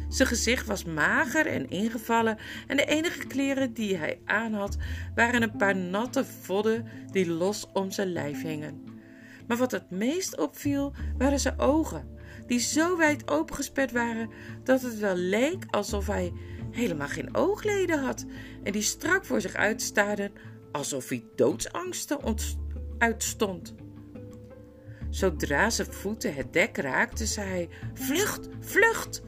Zijn 0.09 0.27
gezicht 0.27 0.67
was 0.67 0.83
mager 0.83 1.45
en 1.45 1.69
ingevallen 1.69 2.37
en 2.67 2.77
de 2.77 2.85
enige 2.85 3.27
kleren 3.27 3.73
die 3.73 3.97
hij 3.97 4.21
aan 4.25 4.53
had 4.53 4.77
waren 5.15 5.41
een 5.41 5.57
paar 5.57 5.75
natte 5.75 6.25
vodden 6.25 6.85
die 7.11 7.29
los 7.29 7.67
om 7.73 7.91
zijn 7.91 8.11
lijf 8.11 8.41
hingen. 8.41 8.83
Maar 9.47 9.57
wat 9.57 9.71
het 9.71 9.89
meest 9.89 10.37
opviel 10.37 10.93
waren 11.17 11.39
zijn 11.39 11.59
ogen, 11.59 12.17
die 12.47 12.59
zo 12.59 12.97
wijd 12.97 13.31
opengesperd 13.31 13.91
waren 13.91 14.29
dat 14.63 14.81
het 14.81 14.99
wel 14.99 15.15
leek 15.15 15.65
alsof 15.69 16.07
hij 16.07 16.33
helemaal 16.77 17.07
geen 17.07 17.35
oogleden 17.35 17.99
had 17.99 18.25
en 18.63 18.71
die 18.71 18.81
strak 18.81 19.25
voor 19.25 19.41
zich 19.41 19.55
uitstaarden 19.55 20.31
alsof 20.71 21.09
hij 21.09 21.25
doodsangsten 21.35 22.35
uitstond. 22.97 23.75
Zodra 25.09 25.69
zijn 25.69 25.93
voeten 25.93 26.33
het 26.33 26.53
dek 26.53 26.77
raakten, 26.77 27.27
zei 27.27 27.49
hij: 27.49 27.69
Vlucht, 27.93 28.47
vlucht! 28.59 29.21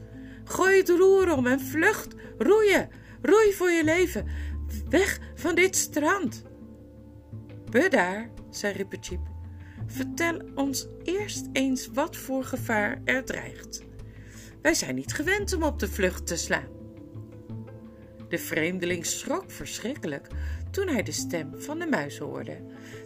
Gooi 0.44 0.76
het 0.76 0.88
roer 0.88 1.36
om 1.36 1.46
en 1.46 1.60
vlucht! 1.60 2.14
Roeien! 2.38 2.88
Roei 3.22 3.52
voor 3.52 3.70
je 3.70 3.84
leven! 3.84 4.26
Weg 4.88 5.18
van 5.34 5.54
dit 5.54 5.76
strand! 5.76 6.42
Bedaar, 7.70 8.30
zei 8.50 8.72
Rippertjeep. 8.72 9.20
Vertel 9.86 10.40
ons 10.54 10.86
eerst 11.02 11.48
eens 11.52 11.86
wat 11.86 12.16
voor 12.16 12.44
gevaar 12.44 13.00
er 13.04 13.24
dreigt. 13.24 13.82
Wij 14.62 14.74
zijn 14.74 14.94
niet 14.94 15.12
gewend 15.12 15.52
om 15.52 15.62
op 15.62 15.78
de 15.78 15.88
vlucht 15.88 16.26
te 16.26 16.36
slaan. 16.36 16.79
De 18.30 18.38
vreemdeling 18.38 19.06
schrok 19.06 19.50
verschrikkelijk 19.50 20.26
toen 20.70 20.88
hij 20.88 21.02
de 21.02 21.12
stem 21.12 21.52
van 21.56 21.78
de 21.78 21.86
muis 21.86 22.18
hoorde, 22.18 22.56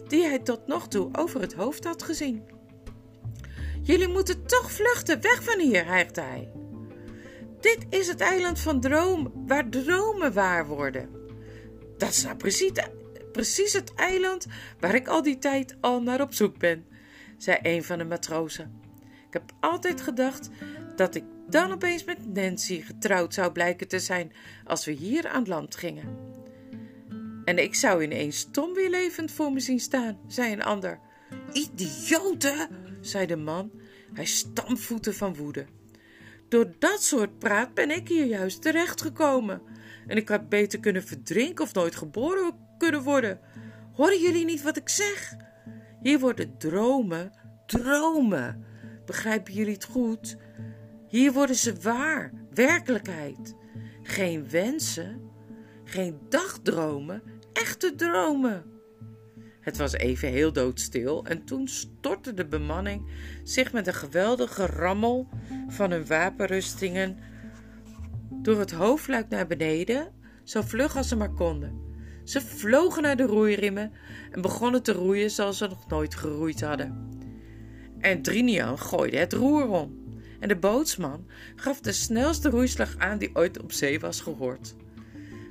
die 0.07 0.23
hij 0.23 0.39
tot 0.39 0.67
nog 0.67 0.87
toe 0.87 1.09
over 1.11 1.41
het 1.41 1.53
hoofd 1.53 1.83
had 1.83 2.03
gezien. 2.03 2.43
Jullie 3.81 4.07
moeten 4.07 4.45
toch 4.45 4.71
vluchten, 4.71 5.21
weg 5.21 5.43
van 5.43 5.59
hier, 5.59 5.85
hijgde 5.85 6.21
hij. 6.21 6.51
Dit 7.61 7.85
is 7.89 8.07
het 8.07 8.21
eiland 8.21 8.59
van 8.59 8.79
droom, 8.79 9.31
waar 9.47 9.69
dromen 9.69 10.33
waar 10.33 10.67
worden. 10.67 11.09
Dat 11.97 12.09
is 12.09 12.23
nou 12.23 12.35
precies, 12.35 12.71
precies 13.31 13.73
het 13.73 13.93
eiland 13.93 14.47
waar 14.79 14.95
ik 14.95 15.07
al 15.07 15.21
die 15.21 15.37
tijd 15.37 15.75
al 15.81 16.01
naar 16.01 16.21
op 16.21 16.33
zoek 16.33 16.57
ben, 16.57 16.85
zei 17.37 17.57
een 17.61 17.83
van 17.83 17.97
de 17.97 18.05
matrozen. 18.05 18.81
Ik 19.27 19.33
heb 19.33 19.51
altijd 19.59 20.01
gedacht 20.01 20.49
dat 20.95 21.15
ik 21.15 21.23
dan 21.49 21.71
opeens 21.71 22.03
met 22.03 22.33
Nancy 22.33 22.81
getrouwd 22.81 23.33
zou 23.33 23.51
blijken 23.51 23.87
te 23.87 23.99
zijn 23.99 24.31
als 24.63 24.85
we 24.85 24.91
hier 24.91 25.27
aan 25.27 25.47
land 25.47 25.75
gingen. 25.75 26.33
En 27.45 27.57
ik 27.57 27.75
zou 27.75 28.03
ineens 28.03 28.47
Tom 28.51 28.73
weer 28.73 28.89
levend 28.89 29.31
voor 29.31 29.51
me 29.51 29.59
zien 29.59 29.79
staan, 29.79 30.19
zei 30.27 30.53
een 30.53 30.63
ander. 30.63 30.99
Idioten, 31.53 32.69
zei 33.01 33.25
de 33.25 33.35
man. 33.35 33.71
Hij 34.13 34.25
stampvoette 34.25 35.13
van 35.13 35.35
woede. 35.35 35.65
Door 36.49 36.73
dat 36.79 37.03
soort 37.03 37.39
praat 37.39 37.73
ben 37.73 37.91
ik 37.91 38.07
hier 38.07 38.25
juist 38.25 38.61
terechtgekomen. 38.61 39.61
En 40.07 40.17
ik 40.17 40.29
had 40.29 40.49
beter 40.49 40.79
kunnen 40.79 41.03
verdrinken 41.03 41.65
of 41.65 41.73
nooit 41.73 41.95
geboren 41.95 42.53
kunnen 42.77 43.01
worden. 43.01 43.39
Horen 43.93 44.19
jullie 44.19 44.45
niet 44.45 44.61
wat 44.61 44.77
ik 44.77 44.89
zeg? 44.89 45.35
Hier 46.01 46.19
worden 46.19 46.57
dromen, 46.57 47.31
dromen. 47.65 48.65
Begrijpen 49.05 49.53
jullie 49.53 49.73
het 49.73 49.85
goed? 49.85 50.37
Hier 51.07 51.33
worden 51.33 51.55
ze 51.55 51.75
waar, 51.81 52.31
werkelijkheid. 52.53 53.55
Geen 54.01 54.49
wensen, 54.49 55.31
geen 55.83 56.19
dagdromen, 56.29 57.23
echte 57.53 57.95
dromen. 57.95 58.63
Het 59.59 59.77
was 59.77 59.93
even 59.93 60.29
heel 60.29 60.53
doodstil 60.53 61.25
en 61.25 61.45
toen 61.45 61.67
stortte 61.67 62.33
de 62.33 62.45
bemanning 62.45 63.09
zich 63.43 63.73
met 63.73 63.87
een 63.87 63.93
geweldige 63.93 64.65
rammel 64.65 65.27
van 65.67 65.91
hun 65.91 66.07
wapenrustingen 66.07 67.17
door 68.31 68.59
het 68.59 68.71
hoofdluik 68.71 69.29
naar 69.29 69.47
beneden, 69.47 70.11
zo 70.43 70.61
vlug 70.61 70.97
als 70.97 71.07
ze 71.07 71.15
maar 71.15 71.33
konden. 71.33 71.83
Ze 72.23 72.41
vlogen 72.41 73.01
naar 73.01 73.15
de 73.15 73.23
roeiriemen 73.23 73.91
en 74.31 74.41
begonnen 74.41 74.83
te 74.83 74.91
roeien 74.91 75.31
zoals 75.31 75.57
ze 75.57 75.67
nog 75.67 75.87
nooit 75.87 76.15
geroeid 76.15 76.61
hadden. 76.61 77.09
En 77.99 78.21
Drinian 78.21 78.79
gooide 78.79 79.17
het 79.17 79.33
roer 79.33 79.67
om 79.67 80.04
en 80.45 80.51
de 80.51 80.57
bootsman 80.57 81.27
gaf 81.55 81.79
de 81.79 81.91
snelste 81.91 82.49
roeislag 82.49 82.97
aan 82.97 83.17
die 83.17 83.29
ooit 83.33 83.61
op 83.61 83.71
zee 83.71 83.99
was 83.99 84.21
gehoord. 84.21 84.75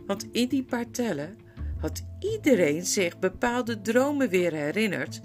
Want 0.07 0.27
in 0.33 0.49
die 0.49 0.65
paar 0.65 0.91
tellen 0.91 1.37
had 1.79 2.05
iedereen 2.19 2.87
zich 2.87 3.19
bepaalde 3.19 3.81
dromen 3.81 4.29
weer 4.29 4.53
herinnerd 4.53 5.21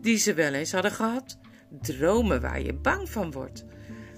die 0.00 0.16
ze 0.16 0.34
wel 0.34 0.52
eens 0.52 0.72
hadden 0.72 0.90
gehad. 0.90 1.38
Dromen 1.80 2.40
waar 2.40 2.62
je 2.62 2.74
bang 2.74 3.10
van 3.10 3.32
wordt. 3.32 3.64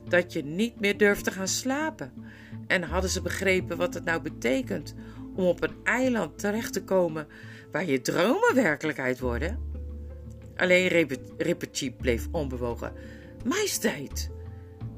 Dat 0.09 0.33
je 0.33 0.45
niet 0.45 0.81
meer 0.81 0.99
durft 0.99 1.25
te 1.25 1.31
gaan 1.31 1.49
slapen. 1.49 2.13
En 2.67 2.83
hadden 2.83 3.11
ze 3.11 3.23
begrepen 3.23 3.77
wat 3.77 3.95
het 3.95 4.05
nou 4.05 4.23
betekent 4.23 4.95
om 5.37 5.45
op 5.45 5.63
een 5.63 5.77
eiland 5.85 6.39
terecht 6.39 6.73
te 6.73 6.85
komen 6.85 7.27
waar 7.73 7.85
je 7.85 8.01
dromen 8.01 8.55
werkelijkheid 8.55 9.21
worden? 9.21 9.59
Alleen 10.57 11.09
Rippertje 11.37 11.93
bleef 11.93 12.29
onbewogen. 12.31 12.93
Majesteit, 13.45 14.31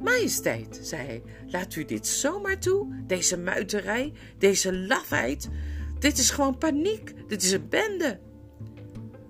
majesteit, 0.04 0.78
zei 0.82 1.06
hij, 1.06 1.22
laat 1.46 1.74
u 1.74 1.84
dit 1.84 2.06
zomaar 2.06 2.58
toe? 2.58 3.02
Deze 3.06 3.38
muiterij, 3.38 4.12
deze 4.38 4.76
lafheid? 4.76 5.48
Dit 5.98 6.18
is 6.18 6.30
gewoon 6.30 6.58
paniek. 6.58 7.28
Dit 7.28 7.42
is 7.42 7.52
een 7.52 7.68
bende. 7.68 8.18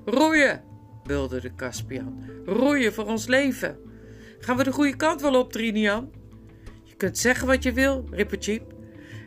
Roeien, 0.04 0.62
wilde 1.04 1.40
de 1.40 1.54
Caspian. 1.54 2.24
Roeien 2.44 2.92
voor 2.92 3.04
ons 3.04 3.26
leven. 3.26 3.78
Gaan 4.38 4.56
we 4.56 4.64
de 4.64 4.72
goede 4.72 4.96
kant 4.96 5.20
wel 5.20 5.38
op, 5.38 5.52
Trinian? 5.52 6.12
Je 6.82 6.94
kunt 6.94 7.18
zeggen 7.18 7.46
wat 7.46 7.62
je 7.62 7.72
wil, 7.72 8.04
Rippercheap. 8.10 8.74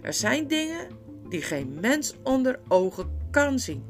Er 0.02 0.14
zijn 0.14 0.48
dingen 0.48 0.88
die 1.30 1.42
geen 1.42 1.78
mens 1.82 2.16
onder 2.24 2.60
ogen 2.68 3.28
kan 3.32 3.60
zien. 3.60 3.84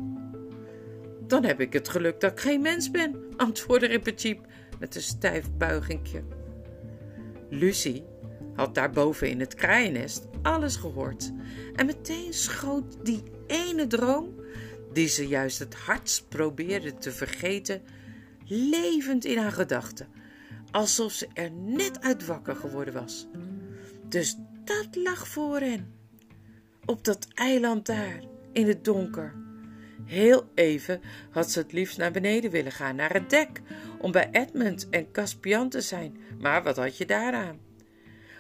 Dan 1.28 1.44
heb 1.44 1.60
ik 1.60 1.74
het 1.74 1.90
geluk 1.90 2.20
dat 2.20 2.32
ik 2.32 2.40
geen 2.40 2.62
mens 2.62 2.92
ben, 2.92 3.16
antwoordde 3.38 3.88
Rippertjeep 3.88 4.46
met 4.80 4.96
een 4.96 5.02
stijf 5.02 5.52
buigingje. 5.58 6.24
Lucie 7.50 8.06
had 8.56 8.76
daarboven 8.76 9.30
in 9.30 9.40
het 9.40 9.54
kraaiennest 9.54 10.28
alles 10.42 10.76
gehoord 10.76 11.32
en 11.76 11.86
meteen 11.86 12.34
schoot 12.34 13.06
die 13.06 13.24
ene 13.48 13.88
droom, 13.88 14.36
die 14.94 15.08
ze 15.08 15.28
juist 15.28 15.60
het 15.60 15.76
hardst 15.76 16.30
probeerde 16.30 16.94
te 16.94 17.12
vergeten, 17.12 17.82
levend 18.46 19.26
in 19.26 19.38
haar 19.38 19.52
gedachten, 19.52 20.08
alsof 20.72 21.12
ze 21.12 21.28
er 21.34 21.52
net 21.52 22.02
uit 22.02 22.26
wakker 22.26 22.56
geworden 22.56 22.94
was. 22.94 23.28
Dus 24.10 24.36
dat 24.64 24.88
lag 24.96 25.28
voor 25.28 25.60
hen, 25.60 25.94
op 26.86 27.04
dat 27.04 27.28
eiland 27.34 27.86
daar, 27.86 28.20
in 28.52 28.68
het 28.68 28.86
donker. 28.86 29.47
Heel 30.08 30.50
even 30.56 31.02
had 31.32 31.52
ze 31.52 31.60
het 31.60 31.72
liefst 31.72 31.98
naar 31.98 32.12
beneden 32.12 32.52
willen 32.52 32.72
gaan, 32.72 32.96
naar 32.96 33.14
het 33.14 33.30
dek, 33.30 33.62
om 34.00 34.12
bij 34.12 34.30
Edmund 34.32 34.90
en 34.90 35.12
Caspian 35.12 35.70
te 35.70 35.82
zijn. 35.82 36.18
Maar 36.40 36.64
wat 36.64 36.78
had 36.78 36.98
je 36.98 37.06
daaraan? 37.06 37.60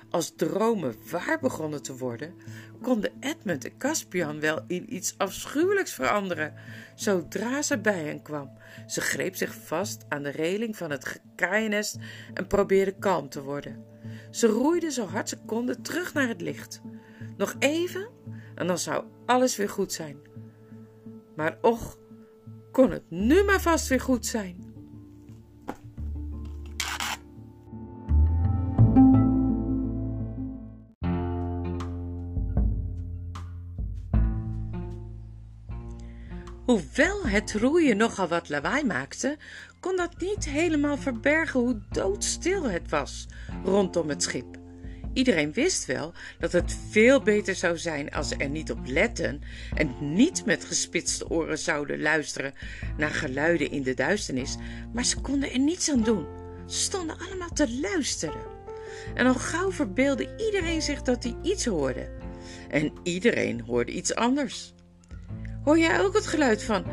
Als 0.10 0.34
dromen 0.36 0.96
waar 1.12 1.40
begonnen 1.42 1.82
te 1.82 1.98
worden, 1.98 2.34
konden 2.82 3.12
Edmund 3.20 3.66
en 3.66 3.78
Caspian 3.78 4.40
wel 4.40 4.64
in 4.68 4.96
iets 4.96 5.16
afschuwelijks 5.18 5.94
veranderen, 5.94 6.54
zodra 6.96 7.62
ze 7.62 7.78
bij 7.78 8.04
hen 8.04 8.22
kwam. 8.22 8.52
Ze 8.88 9.02
greep 9.02 9.36
zich 9.36 9.56
vast 9.56 10.06
aan 10.10 10.24
de 10.24 10.30
reling 10.30 10.78
van 10.78 10.92
het 10.92 11.22
kraaiennest 11.36 11.98
en 12.34 12.48
probeerde 12.48 12.96
kalm 13.00 13.30
te 13.30 13.44
worden. 13.44 13.86
Ze 14.32 14.48
roeide 14.48 14.92
zo 14.92 15.06
hard 15.06 15.30
ze 15.30 15.38
konden 15.46 15.82
terug 15.82 16.14
naar 16.14 16.28
het 16.28 16.42
licht. 16.42 16.82
Nog 17.38 17.56
even 17.60 18.10
en 18.56 18.68
dan 18.68 18.78
zou 18.78 19.06
alles 19.26 19.56
weer 19.56 19.70
goed 19.70 19.94
zijn. 19.94 20.18
Maar 21.38 21.58
och, 21.62 21.98
kon 22.72 22.92
het 22.92 23.10
nu 23.10 23.44
maar 23.44 23.62
vast 23.62 23.88
weer 23.88 24.02
goed 24.02 24.26
zijn. 24.26 24.66
Hoewel 36.66 37.28
het 37.28 37.54
roeien 37.54 37.98
nogal 37.98 38.28
wat 38.28 38.50
lawaai 38.50 38.84
maakte, 38.84 39.38
kon 39.80 39.96
dat 39.96 40.20
niet 40.20 40.46
helemaal 40.46 40.98
verbergen 40.98 41.60
hoe 41.60 41.80
doodstil 41.92 42.64
het 42.64 42.90
was 42.90 43.28
rondom 43.64 44.10
het 44.10 44.24
schip. 44.24 44.57
Iedereen 45.18 45.54
wist 45.54 45.86
wel 45.86 46.14
dat 46.40 46.52
het 46.52 46.78
veel 46.90 47.22
beter 47.22 47.56
zou 47.56 47.78
zijn 47.78 48.12
als 48.12 48.28
ze 48.28 48.36
er 48.36 48.50
niet 48.50 48.72
op 48.72 48.80
letten 48.86 49.42
en 49.74 49.96
niet 50.00 50.46
met 50.46 50.66
gespitste 50.66 51.30
oren 51.30 51.58
zouden 51.58 52.02
luisteren 52.02 52.54
naar 52.98 53.10
geluiden 53.10 53.72
in 53.72 53.84
de 53.84 53.94
duisternis, 53.94 54.56
maar 54.94 55.06
ze 55.06 55.22
konden 55.22 55.52
er 55.52 55.60
niets 55.60 55.90
aan 55.90 56.04
doen. 56.04 56.26
Ze 56.68 56.80
stonden 56.80 57.18
allemaal 57.20 57.50
te 57.54 57.80
luisteren. 57.82 58.42
En 59.14 59.26
al 59.26 59.34
gauw 59.34 59.72
verbeelde 59.72 60.36
iedereen 60.38 60.82
zich 60.82 61.02
dat 61.02 61.24
hij 61.24 61.36
iets 61.42 61.66
hoorde. 61.66 62.10
En 62.70 62.92
iedereen 63.04 63.62
hoorde 63.62 63.92
iets 63.92 64.16
anders. 64.16 64.74
Hoor 65.64 65.80
jij 65.80 66.02
ook 66.02 66.14
het 66.14 66.28
geluid 66.28 66.64
van 66.64 66.86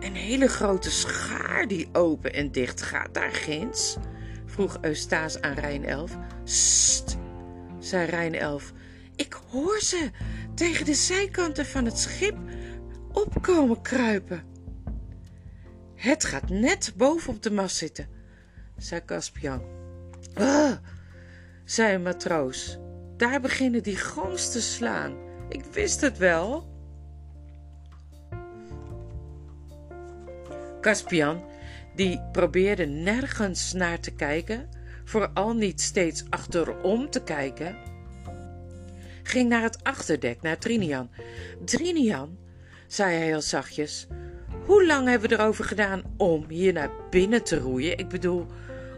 een 0.00 0.14
hele 0.14 0.48
grote 0.48 0.90
schaar 0.90 1.68
die 1.68 1.88
open 1.92 2.32
en 2.32 2.52
dicht 2.52 2.82
gaat 2.82 3.14
daar 3.14 3.32
ginds? 3.32 3.96
vroeg 4.46 4.78
Eustace 4.80 5.42
aan 5.42 5.54
Rijnelf. 5.54 6.16
Zei 7.80 8.06
Rijnelf. 8.06 8.72
Ik 9.16 9.32
hoor 9.50 9.80
ze 9.80 10.10
tegen 10.54 10.84
de 10.84 10.94
zijkanten 10.94 11.66
van 11.66 11.84
het 11.84 11.98
schip 11.98 12.36
opkomen 13.12 13.82
kruipen. 13.82 14.42
Het 15.94 16.24
gaat 16.24 16.48
net 16.48 16.92
boven 16.96 17.32
op 17.34 17.42
de 17.42 17.50
mast 17.50 17.76
zitten, 17.76 18.08
zei 18.76 19.04
Caspian. 19.04 19.62
Ah, 20.34 20.72
zei 21.64 21.94
een 21.94 22.02
matroos. 22.02 22.78
Daar 23.16 23.40
beginnen 23.40 23.82
die 23.82 24.00
gons 24.00 24.52
te 24.52 24.60
slaan. 24.60 25.14
Ik 25.48 25.64
wist 25.64 26.00
het 26.00 26.18
wel. 26.18 26.68
Caspian, 30.80 31.44
die 31.94 32.20
probeerde 32.32 32.86
nergens 32.86 33.72
naar 33.72 34.00
te 34.00 34.10
kijken, 34.10 34.68
vooral 35.10 35.52
niet 35.52 35.80
steeds 35.80 36.24
achterom 36.28 37.10
te 37.10 37.22
kijken, 37.22 37.76
ging 39.22 39.48
naar 39.48 39.62
het 39.62 39.82
achterdek, 39.82 40.42
naar 40.42 40.58
Trinian. 40.58 41.10
Trinian, 41.64 42.38
zei 42.86 43.16
hij 43.16 43.24
heel 43.24 43.40
zachtjes, 43.40 44.06
hoe 44.66 44.86
lang 44.86 45.08
hebben 45.08 45.28
we 45.28 45.34
erover 45.38 45.64
gedaan 45.64 46.02
om 46.16 46.44
hier 46.48 46.72
naar 46.72 46.90
binnen 47.10 47.42
te 47.42 47.58
roeien? 47.58 47.98
Ik 47.98 48.08
bedoel, 48.08 48.46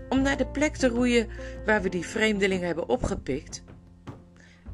om 0.09 0.23
naar 0.23 0.37
de 0.37 0.47
plek 0.47 0.77
te 0.77 0.89
roeien 0.89 1.29
waar 1.67 1.83
we 1.83 1.89
die 1.89 2.07
vreemdeling 2.07 2.63
hebben 2.63 2.89
opgepikt. 2.89 3.63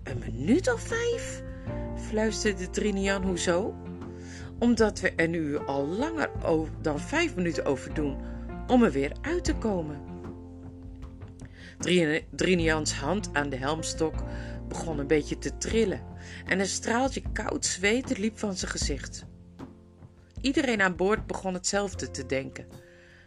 Een 0.02 0.18
minuut 0.18 0.72
of 0.72 0.80
vijf? 0.80 1.42
fluisterde 1.96 2.70
Trinian, 2.70 3.22
hoezo? 3.22 3.74
Omdat 4.58 5.00
we 5.00 5.12
er 5.12 5.28
nu 5.28 5.58
al 5.58 5.86
langer 5.86 6.30
dan 6.80 7.00
vijf 7.00 7.34
minuten 7.36 7.64
over 7.64 7.94
doen 7.94 8.16
om 8.66 8.82
er 8.82 8.92
weer 8.92 9.12
uit 9.20 9.44
te 9.44 9.54
komen. 9.54 10.17
Drinians 12.30 12.92
hand 12.92 13.30
aan 13.32 13.48
de 13.48 13.56
helmstok 13.56 14.14
begon 14.68 14.98
een 14.98 15.06
beetje 15.06 15.38
te 15.38 15.58
trillen 15.58 16.02
en 16.46 16.60
een 16.60 16.66
straaltje 16.66 17.22
koud 17.32 17.66
zweet 17.66 18.18
liep 18.18 18.38
van 18.38 18.56
zijn 18.56 18.70
gezicht. 18.70 19.24
Iedereen 20.40 20.82
aan 20.82 20.96
boord 20.96 21.26
begon 21.26 21.54
hetzelfde 21.54 22.10
te 22.10 22.26
denken. 22.26 22.66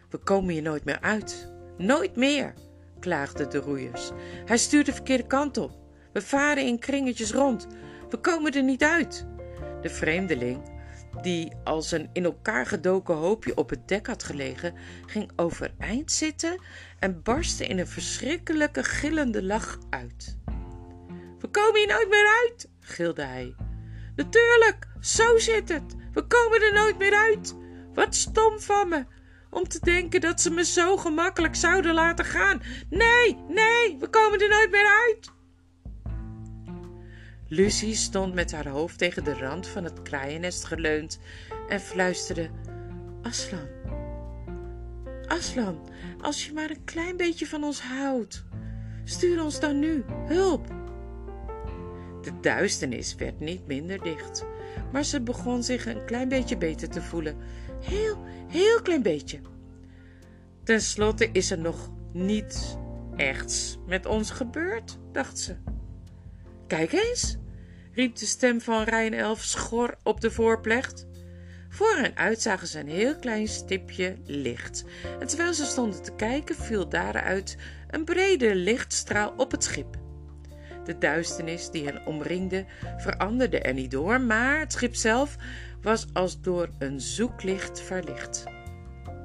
We 0.09 0.17
komen 0.17 0.53
hier 0.53 0.61
nooit 0.61 0.83
meer 0.83 0.99
uit. 1.01 1.49
Nooit 1.77 2.15
meer, 2.15 2.53
klaagden 2.99 3.49
de 3.49 3.57
roeiers. 3.57 4.11
Hij 4.45 4.57
stuurt 4.57 4.85
de 4.85 4.93
verkeerde 4.93 5.27
kant 5.27 5.57
op. 5.57 5.71
We 6.13 6.21
varen 6.21 6.65
in 6.65 6.79
kringetjes 6.79 7.31
rond. 7.31 7.67
We 8.09 8.17
komen 8.17 8.51
er 8.51 8.63
niet 8.63 8.83
uit. 8.83 9.25
De 9.81 9.89
vreemdeling 9.89 10.80
die 11.21 11.51
als 11.63 11.91
een 11.91 12.09
in 12.13 12.23
elkaar 12.23 12.65
gedoken 12.65 13.15
hoopje 13.15 13.57
op 13.57 13.69
het 13.69 13.87
dek 13.87 14.07
had 14.07 14.23
gelegen, 14.23 14.73
ging 15.05 15.31
overeind 15.35 16.11
zitten 16.11 16.61
en 16.99 17.21
barstte 17.23 17.67
in 17.67 17.79
een 17.79 17.87
verschrikkelijke 17.87 18.83
gillende 18.83 19.43
lach 19.43 19.77
uit. 19.89 20.37
We 21.39 21.47
komen 21.47 21.79
hier 21.79 21.87
nooit 21.87 22.09
meer 22.09 22.27
uit, 22.43 22.69
gilde 22.79 23.23
hij. 23.23 23.55
Natuurlijk, 24.15 24.87
zo 24.99 25.37
zit 25.37 25.69
het. 25.69 25.95
We 26.13 26.27
komen 26.27 26.61
er 26.61 26.73
nooit 26.73 26.97
meer 26.97 27.13
uit. 27.13 27.55
Wat 27.93 28.15
stom 28.15 28.59
van 28.59 28.89
me, 28.89 29.05
om 29.49 29.67
te 29.67 29.79
denken 29.81 30.21
dat 30.21 30.41
ze 30.41 30.51
me 30.51 30.65
zo 30.65 30.97
gemakkelijk 30.97 31.55
zouden 31.55 31.93
laten 31.93 32.25
gaan. 32.25 32.61
Nee, 32.89 33.37
nee, 33.47 33.97
we 33.99 34.07
komen 34.09 34.39
er 34.39 34.49
nooit 34.49 34.71
meer 34.71 35.05
uit. 35.07 35.31
Lucie 37.53 37.95
stond 37.95 38.33
met 38.33 38.51
haar 38.51 38.67
hoofd 38.67 38.97
tegen 38.97 39.23
de 39.23 39.33
rand 39.33 39.67
van 39.67 39.83
het 39.83 40.01
kraaiennest 40.01 40.63
geleund 40.63 41.19
en 41.69 41.79
fluisterde: 41.79 42.49
Aslan, 43.21 43.67
Aslan, 45.27 45.79
als 46.21 46.45
je 46.45 46.53
maar 46.53 46.69
een 46.69 46.83
klein 46.83 47.17
beetje 47.17 47.47
van 47.47 47.63
ons 47.63 47.81
houdt, 47.81 48.45
stuur 49.03 49.43
ons 49.43 49.59
dan 49.59 49.79
nu 49.79 50.03
hulp. 50.07 50.67
De 52.21 52.39
duisternis 52.41 53.15
werd 53.15 53.39
niet 53.39 53.67
minder 53.67 54.03
dicht, 54.03 54.45
maar 54.91 55.03
ze 55.03 55.21
begon 55.21 55.63
zich 55.63 55.85
een 55.85 56.05
klein 56.05 56.29
beetje 56.29 56.57
beter 56.57 56.89
te 56.89 57.01
voelen. 57.01 57.35
Heel, 57.81 58.17
heel 58.47 58.81
klein 58.81 59.01
beetje. 59.01 59.39
Ten 60.63 60.81
slotte 60.81 61.29
is 61.31 61.51
er 61.51 61.59
nog 61.59 61.91
niets 62.13 62.75
echts 63.15 63.77
met 63.85 64.05
ons 64.05 64.31
gebeurd, 64.31 64.99
dacht 65.11 65.39
ze. 65.39 65.55
Kijk 66.71 66.91
eens, 66.91 67.37
riep 67.93 68.15
de 68.15 68.25
stem 68.25 68.61
van 68.61 68.83
Rijnelf 68.83 69.43
schor 69.43 69.95
op 70.03 70.21
de 70.21 70.31
voorplecht. 70.31 71.07
Voor 71.69 71.95
hen 71.95 72.15
uit 72.15 72.41
zagen 72.41 72.67
ze 72.67 72.79
een 72.79 72.87
heel 72.87 73.15
klein 73.15 73.47
stipje 73.47 74.15
licht. 74.25 74.83
En 75.19 75.27
terwijl 75.27 75.53
ze 75.53 75.65
stonden 75.65 76.01
te 76.01 76.15
kijken, 76.15 76.55
viel 76.55 76.89
daaruit 76.89 77.57
een 77.89 78.03
brede 78.03 78.55
lichtstraal 78.55 79.33
op 79.37 79.51
het 79.51 79.63
schip. 79.63 79.97
De 80.85 80.97
duisternis 80.97 81.69
die 81.69 81.85
hen 81.85 82.05
omringde 82.05 82.65
veranderde 82.97 83.59
er 83.59 83.73
niet 83.73 83.91
door, 83.91 84.21
maar 84.21 84.59
het 84.59 84.71
schip 84.71 84.95
zelf 84.95 85.35
was 85.81 86.07
als 86.13 86.41
door 86.41 86.69
een 86.79 87.01
zoeklicht 87.01 87.81
verlicht. 87.81 88.43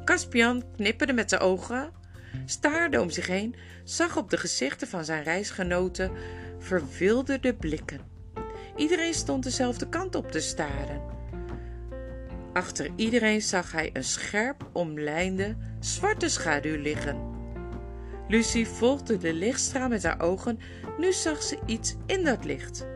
Caspian 0.04 0.64
knipperde 0.76 1.12
met 1.12 1.28
zijn 1.28 1.40
ogen, 1.42 1.92
staarde 2.44 3.00
om 3.00 3.10
zich 3.10 3.26
heen, 3.26 3.54
zag 3.84 4.16
op 4.16 4.30
de 4.30 4.36
gezichten 4.36 4.88
van 4.88 5.04
zijn 5.04 5.22
reisgenoten 5.22 6.10
verwilderde 6.66 7.54
blikken. 7.54 8.00
Iedereen 8.76 9.14
stond 9.14 9.44
dezelfde 9.44 9.88
kant 9.88 10.14
op 10.14 10.30
te 10.30 10.40
staren. 10.40 11.00
Achter 12.52 12.90
iedereen 12.96 13.42
zag 13.42 13.72
hij 13.72 13.90
een 13.92 14.04
scherp 14.04 14.68
omlijnde 14.72 15.56
zwarte 15.80 16.28
schaduw 16.28 16.76
liggen. 16.76 17.34
Lucie 18.28 18.66
volgde 18.66 19.16
de 19.16 19.32
lichtstraal 19.32 19.88
met 19.88 20.02
haar 20.02 20.20
ogen. 20.20 20.58
Nu 20.98 21.12
zag 21.12 21.42
ze 21.42 21.58
iets 21.66 21.96
in 22.06 22.24
dat 22.24 22.44
licht. 22.44 22.86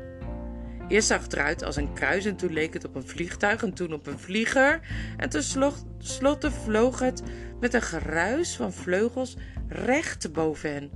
Eerst 0.88 1.08
zag 1.08 1.22
het 1.22 1.32
eruit 1.32 1.62
als 1.62 1.76
een 1.76 1.92
kruis 1.92 2.24
en 2.24 2.36
toen 2.36 2.52
leek 2.52 2.72
het 2.72 2.84
op 2.84 2.94
een 2.94 3.06
vliegtuig 3.06 3.62
en 3.62 3.74
toen 3.74 3.92
op 3.92 4.06
een 4.06 4.18
vlieger. 4.18 4.80
En 5.16 5.28
tenslotte 5.28 6.50
vloog 6.50 6.98
het 6.98 7.22
met 7.60 7.74
een 7.74 7.82
geruis 7.82 8.56
van 8.56 8.72
vleugels 8.72 9.36
recht 9.68 10.32
boven 10.32 10.72
hen. 10.72 10.90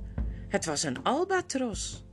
Het 0.47 0.65
was 0.65 0.83
een 0.83 1.03
albatros. 1.03 2.04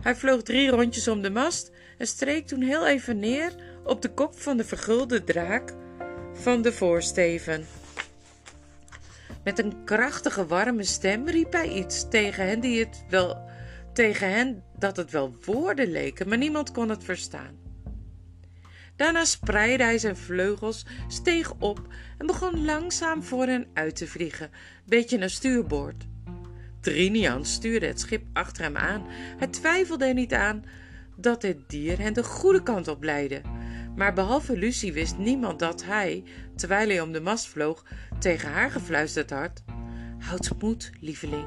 Hij 0.00 0.16
vloog 0.16 0.42
drie 0.42 0.70
rondjes 0.70 1.08
om 1.08 1.22
de 1.22 1.30
mast 1.30 1.70
en 1.98 2.06
streek 2.06 2.46
toen 2.46 2.62
heel 2.62 2.86
even 2.86 3.18
neer 3.18 3.52
op 3.84 4.02
de 4.02 4.10
kop 4.14 4.40
van 4.40 4.56
de 4.56 4.64
vergulde 4.64 5.24
draak 5.24 5.74
van 6.32 6.62
de 6.62 6.72
voorsteven. 6.72 7.66
Met 9.44 9.58
een 9.58 9.84
krachtige 9.84 10.46
warme 10.46 10.84
stem 10.84 11.28
riep 11.28 11.52
hij 11.52 11.68
iets 11.68 12.08
tegen 12.08 12.46
hen 12.46 12.60
die 12.60 12.80
het 12.80 13.04
wel 13.08 13.46
tegen 13.92 14.30
hen 14.30 14.62
dat 14.78 14.96
het 14.96 15.10
wel 15.10 15.36
woorden 15.44 15.90
leken, 15.90 16.28
maar 16.28 16.38
niemand 16.38 16.72
kon 16.72 16.88
het 16.88 17.04
verstaan. 17.04 17.56
Daarna 18.96 19.24
spreidde 19.24 19.84
hij 19.84 19.98
zijn 19.98 20.16
vleugels, 20.16 20.86
steeg 21.08 21.52
op 21.58 21.80
en 22.18 22.26
begon 22.26 22.64
langzaam 22.64 23.22
voor 23.22 23.46
hen 23.46 23.66
uit 23.74 23.96
te 23.96 24.06
vliegen, 24.06 24.50
beetje 24.84 25.18
naar 25.18 25.30
stuurboord. 25.30 26.06
Trinian 26.88 27.44
stuurde 27.44 27.86
het 27.86 28.00
schip 28.00 28.22
achter 28.32 28.62
hem 28.62 28.76
aan. 28.76 29.06
Hij 29.38 29.46
twijfelde 29.46 30.04
er 30.04 30.14
niet 30.14 30.34
aan 30.34 30.64
dat 31.16 31.40
dit 31.40 31.56
dier 31.66 31.98
hen 31.98 32.12
de 32.12 32.24
goede 32.24 32.62
kant 32.62 32.88
op 32.88 33.02
leidde. 33.02 33.40
Maar 33.96 34.12
behalve 34.12 34.56
Lucie 34.56 34.92
wist 34.92 35.18
niemand 35.18 35.58
dat 35.58 35.84
hij, 35.84 36.24
terwijl 36.56 36.88
hij 36.88 37.00
om 37.00 37.12
de 37.12 37.20
mast 37.20 37.48
vloog, 37.48 37.84
tegen 38.18 38.50
haar 38.50 38.70
gefluisterd 38.70 39.30
had: 39.30 39.62
Houd 40.18 40.50
moed, 40.58 40.90
lieveling. 41.00 41.46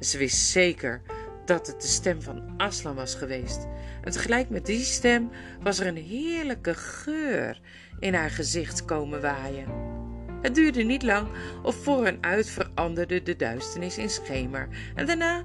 Ze 0.00 0.18
wist 0.18 0.36
zeker 0.36 1.02
dat 1.44 1.66
het 1.66 1.80
de 1.80 1.88
stem 1.88 2.22
van 2.22 2.54
Aslan 2.56 2.94
was 2.94 3.14
geweest. 3.14 3.66
En 4.02 4.12
tegelijk 4.12 4.50
met 4.50 4.66
die 4.66 4.84
stem 4.84 5.30
was 5.62 5.80
er 5.80 5.86
een 5.86 5.96
heerlijke 5.96 6.74
geur 6.74 7.60
in 7.98 8.14
haar 8.14 8.30
gezicht 8.30 8.84
komen 8.84 9.20
waaien. 9.20 9.99
Het 10.42 10.54
duurde 10.54 10.82
niet 10.82 11.02
lang 11.02 11.28
of 11.62 11.82
voor 11.82 12.04
hen 12.04 12.18
uit 12.20 12.50
veranderde 12.50 13.22
de 13.22 13.36
duisternis 13.36 13.98
in 13.98 14.10
schemer. 14.10 14.68
En 14.94 15.06
daarna, 15.06 15.44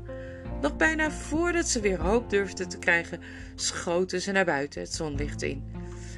nog 0.61 0.75
bijna 0.75 1.11
voordat 1.11 1.67
ze 1.67 1.79
weer 1.79 2.01
hoop 2.01 2.29
durfde 2.29 2.67
te 2.67 2.77
krijgen, 2.77 3.19
schoten 3.55 4.21
ze 4.21 4.31
naar 4.31 4.45
buiten 4.45 4.81
het 4.81 4.93
zonlicht 4.93 5.41
in. 5.41 5.63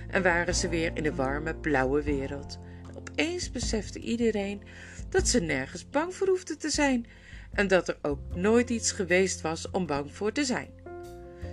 En 0.10 0.24
waren 0.24 0.56
ze 0.56 0.70
weer 0.70 0.92
in 0.94 1.04
de 1.04 1.16
warme, 1.16 1.56
blauwe 1.56 2.04
wereld. 2.04 2.60
opeens 2.96 3.52
besefte 3.52 4.00
iedereen 4.00 4.62
dat 5.10 5.28
ze 5.28 5.40
nergens 5.40 5.90
bang 5.90 6.16
voor 6.16 6.28
hoefde 6.28 6.58
te 6.58 6.70
zijn 6.70 7.06
en 7.54 7.68
dat 7.68 7.88
er 7.88 7.98
ook 8.02 8.20
nooit 8.36 8.70
iets 8.70 8.92
geweest 8.92 9.42
was 9.42 9.72
om 9.72 9.86
bang 9.86 10.16
voor 10.16 10.32
te 10.32 10.46
zijn. 10.46 10.70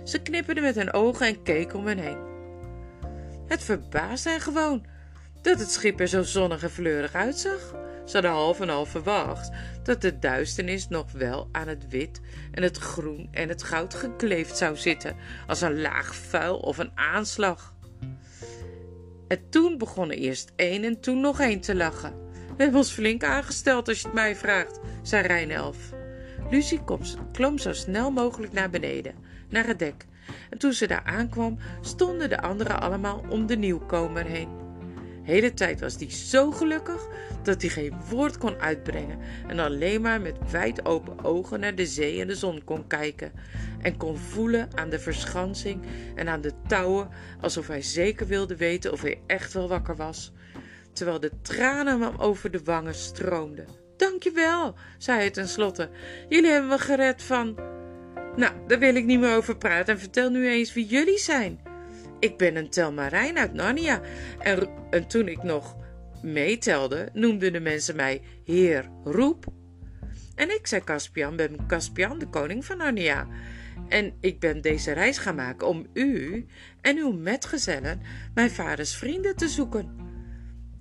Ze 0.03 0.21
knipperden 0.21 0.63
met 0.63 0.75
hun 0.75 0.93
ogen 0.93 1.27
en 1.27 1.43
keken 1.43 1.79
om 1.79 1.87
hen 1.87 1.97
heen. 1.97 2.17
Het 3.47 3.63
verbaasde 3.63 4.29
hen 4.29 4.41
gewoon 4.41 4.85
dat 5.45 5.59
het 5.59 5.71
schip 5.71 5.99
er 5.99 6.07
zo 6.07 6.23
zonnig 6.23 6.63
en 6.63 6.69
fleurig 6.69 7.13
uitzag. 7.13 7.75
Ze 8.05 8.13
hadden 8.13 8.31
half 8.31 8.59
en 8.59 8.69
half 8.69 8.89
verwacht 8.89 9.49
dat 9.83 10.01
de 10.01 10.19
duisternis 10.19 10.87
nog 10.87 11.11
wel 11.11 11.49
aan 11.51 11.67
het 11.67 11.87
wit 11.89 12.21
en 12.51 12.63
het 12.63 12.77
groen 12.77 13.27
en 13.31 13.49
het 13.49 13.63
goud 13.63 13.93
gekleefd 13.93 14.57
zou 14.57 14.75
zitten, 14.75 15.15
als 15.47 15.61
een 15.61 15.81
laag 15.81 16.15
vuil 16.15 16.57
of 16.57 16.77
een 16.77 16.91
aanslag. 16.95 17.73
En 19.27 19.49
toen 19.49 19.77
begonnen 19.77 20.17
eerst 20.17 20.51
één 20.55 20.83
en 20.83 20.99
toen 20.99 21.19
nog 21.19 21.39
één 21.39 21.59
te 21.59 21.75
lachen. 21.75 22.13
We 22.31 22.63
hebben 22.63 22.79
ons 22.79 22.91
flink 22.91 23.23
aangesteld 23.23 23.87
als 23.87 23.99
je 23.99 24.05
het 24.05 24.15
mij 24.15 24.35
vraagt, 24.35 24.79
zei 25.01 25.27
Rijnelf. 25.27 25.77
Lucie 26.49 26.81
klom 27.31 27.57
zo 27.57 27.73
snel 27.73 28.11
mogelijk 28.11 28.53
naar 28.53 28.69
beneden, 28.69 29.15
naar 29.49 29.67
het 29.67 29.79
dek. 29.79 30.05
En 30.49 30.57
toen 30.57 30.73
ze 30.73 30.87
daar 30.87 31.03
aankwam, 31.03 31.57
stonden 31.81 32.29
de 32.29 32.41
anderen 32.41 32.81
allemaal 32.81 33.23
om 33.29 33.45
de 33.45 33.57
nieuwkomer 33.57 34.25
heen 34.25 34.64
hele 35.25 35.53
tijd 35.53 35.79
was 35.79 35.97
die 35.97 36.11
zo 36.11 36.51
gelukkig 36.51 37.07
dat 37.43 37.61
hij 37.61 37.69
geen 37.69 37.93
woord 38.09 38.37
kon 38.37 38.59
uitbrengen 38.59 39.19
en 39.47 39.59
alleen 39.59 40.01
maar 40.01 40.21
met 40.21 40.51
wijd 40.51 40.85
open 40.85 41.23
ogen 41.23 41.59
naar 41.59 41.75
de 41.75 41.85
zee 41.85 42.21
en 42.21 42.27
de 42.27 42.35
zon 42.35 42.63
kon 42.63 42.87
kijken 42.87 43.31
en 43.81 43.97
kon 43.97 44.17
voelen 44.17 44.69
aan 44.75 44.89
de 44.89 44.99
verschansing 44.99 45.81
en 46.15 46.27
aan 46.27 46.41
de 46.41 46.51
touwen 46.67 47.09
alsof 47.41 47.67
hij 47.67 47.81
zeker 47.81 48.27
wilde 48.27 48.55
weten 48.55 48.91
of 48.91 49.01
hij 49.01 49.21
echt 49.27 49.53
wel 49.53 49.67
wakker 49.67 49.95
was, 49.95 50.31
terwijl 50.93 51.19
de 51.19 51.31
tranen 51.41 52.01
hem 52.01 52.15
over 52.17 52.51
de 52.51 52.63
wangen 52.63 52.95
stroomden. 52.95 53.67
Dankjewel, 53.97 54.75
zei 54.97 55.17
hij 55.17 55.29
tenslotte. 55.29 55.89
Jullie 56.29 56.49
hebben 56.49 56.69
me 56.69 56.77
gered 56.77 57.21
van. 57.21 57.55
Nou, 58.35 58.53
daar 58.67 58.79
wil 58.79 58.95
ik 58.95 59.05
niet 59.05 59.19
meer 59.19 59.35
over 59.35 59.57
praten 59.57 59.93
en 59.93 59.99
vertel 59.99 60.29
nu 60.29 60.49
eens 60.49 60.73
wie 60.73 60.85
jullie 60.85 61.17
zijn. 61.17 61.64
Ik 62.25 62.37
ben 62.37 62.55
een 62.55 62.69
telmarijn 62.69 63.37
uit 63.37 63.53
Narnia. 63.53 64.01
En, 64.39 64.69
en 64.89 65.07
toen 65.07 65.27
ik 65.27 65.43
nog 65.43 65.75
meetelde, 66.21 67.09
noemden 67.13 67.53
de 67.53 67.59
mensen 67.59 67.95
mij 67.95 68.21
Heer 68.45 68.89
Roep. 69.03 69.45
En 70.35 70.49
ik 70.49 70.67
zei 70.67 70.83
Caspian, 70.83 71.35
ben 71.35 71.67
Caspian, 71.67 72.19
de 72.19 72.27
koning 72.27 72.65
van 72.65 72.77
Narnia. 72.77 73.27
En 73.89 74.13
ik 74.19 74.39
ben 74.39 74.61
deze 74.61 74.91
reis 74.91 75.17
gaan 75.17 75.35
maken 75.35 75.67
om 75.67 75.87
u 75.93 76.45
en 76.81 76.97
uw 76.97 77.11
metgezellen, 77.11 78.01
mijn 78.33 78.51
vaders 78.51 78.95
vrienden, 78.95 79.35
te 79.35 79.47
zoeken. 79.47 79.95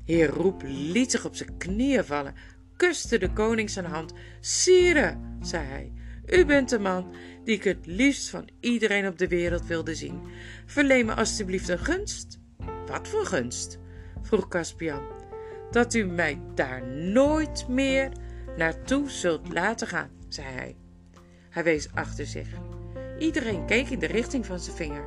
Heer 0.05 0.29
Roep 0.29 0.63
liet 0.65 1.11
zich 1.11 1.25
op 1.25 1.35
zijn 1.35 1.57
knieën 1.59 2.05
vallen, 2.05 2.35
kuste 2.77 3.19
de 3.19 3.33
koning 3.33 3.71
zijn 3.71 3.87
hand. 3.87 4.13
Sire, 4.41 5.19
zei 5.41 5.67
hij, 5.67 5.93
u 6.27 6.45
bent 6.45 6.69
de 6.69 6.79
man 6.79 7.15
die 7.45 7.57
ik 7.57 7.65
het 7.65 7.87
liefst 7.87 8.31
van 8.31 8.49
iedereen 8.61 9.07
op 9.07 9.19
de 9.19 9.29
wereld 9.29 9.67
wilde 9.67 9.95
zien. 9.95 10.21
Verleen 10.67 11.07
me 11.07 11.15
alstublieft 11.15 11.69
een 11.69 11.79
gunst. 11.79 12.39
Wat 12.87 13.09
voor 13.09 13.27
gunst? 13.27 13.79
vroeg 14.23 14.49
Caspian. 14.49 15.03
Dat 15.71 15.95
u 15.95 16.05
mij 16.05 16.41
daar 16.55 16.87
nooit 16.87 17.69
meer 17.69 18.13
naartoe 18.57 19.11
zult 19.11 19.53
laten 19.53 19.87
gaan, 19.87 20.11
zei 20.29 20.47
hij. 20.49 20.77
Hij 21.51 21.65
wees 21.65 21.89
achter 21.95 22.27
zich. 22.27 22.49
Iedereen 23.19 23.67
keek 23.67 23.89
in 23.89 23.99
de 23.99 24.07
richting 24.07 24.47
van 24.47 24.61
zijn 24.61 24.77
vinger. 24.77 25.05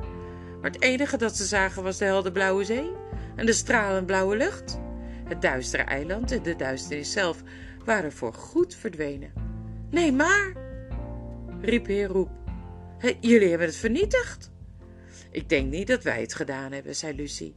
Maar 0.60 0.70
het 0.70 0.82
enige 0.82 1.16
dat 1.16 1.36
ze 1.36 1.44
zagen 1.44 1.82
was 1.82 1.98
de 1.98 2.04
helder 2.04 2.32
blauwe 2.32 2.64
zee 2.64 2.90
en 3.36 3.46
de 3.46 3.52
stralend 3.52 4.06
blauwe 4.06 4.36
lucht. 4.36 4.78
Het 5.24 5.42
duistere 5.42 5.82
eiland 5.82 6.32
en 6.32 6.42
de 6.42 6.56
duisternis 6.56 7.12
zelf 7.12 7.42
waren 7.84 8.12
voor 8.12 8.34
goed 8.34 8.74
verdwenen. 8.74 9.32
Nee, 9.90 10.12
maar, 10.12 10.52
riep 11.60 11.86
heer 11.86 12.06
Roep. 12.08 12.30
Jullie 13.20 13.48
hebben 13.48 13.66
het 13.66 13.76
vernietigd. 13.76 14.50
Ik 15.30 15.48
denk 15.48 15.70
niet 15.70 15.86
dat 15.86 16.02
wij 16.02 16.20
het 16.20 16.34
gedaan 16.34 16.72
hebben, 16.72 16.96
zei 16.96 17.16
Lucie. 17.16 17.56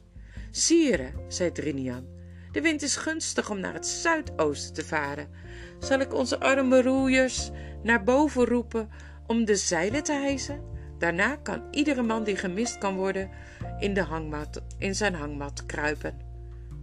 Sire, 0.52 1.12
zei 1.28 1.52
Drinian, 1.52 2.08
de 2.52 2.62
wind 2.62 2.82
is 2.82 2.96
gunstig 2.96 3.50
om 3.50 3.60
naar 3.60 3.74
het 3.74 3.88
zuidoosten 3.88 4.74
te 4.74 4.86
varen. 4.86 5.30
Zal 5.80 6.00
ik 6.00 6.14
onze 6.14 6.40
arme 6.40 6.82
roeiers 6.82 7.50
naar 7.84 8.04
boven 8.04 8.46
roepen 8.46 8.90
om 9.28 9.46
de 9.46 9.56
zeilen 9.56 10.04
te 10.04 10.14
hijsen? 10.14 10.64
Daarna 10.98 11.36
kan 11.36 11.68
iedere 11.72 12.02
man 12.02 12.24
die 12.24 12.36
gemist 12.36 12.78
kan 12.78 12.96
worden 12.96 13.30
in, 13.80 13.94
de 13.94 14.02
hangmat, 14.02 14.64
in 14.78 14.96
zijn 14.96 15.14
hangmat 15.14 15.66
kruipen. 15.66 16.20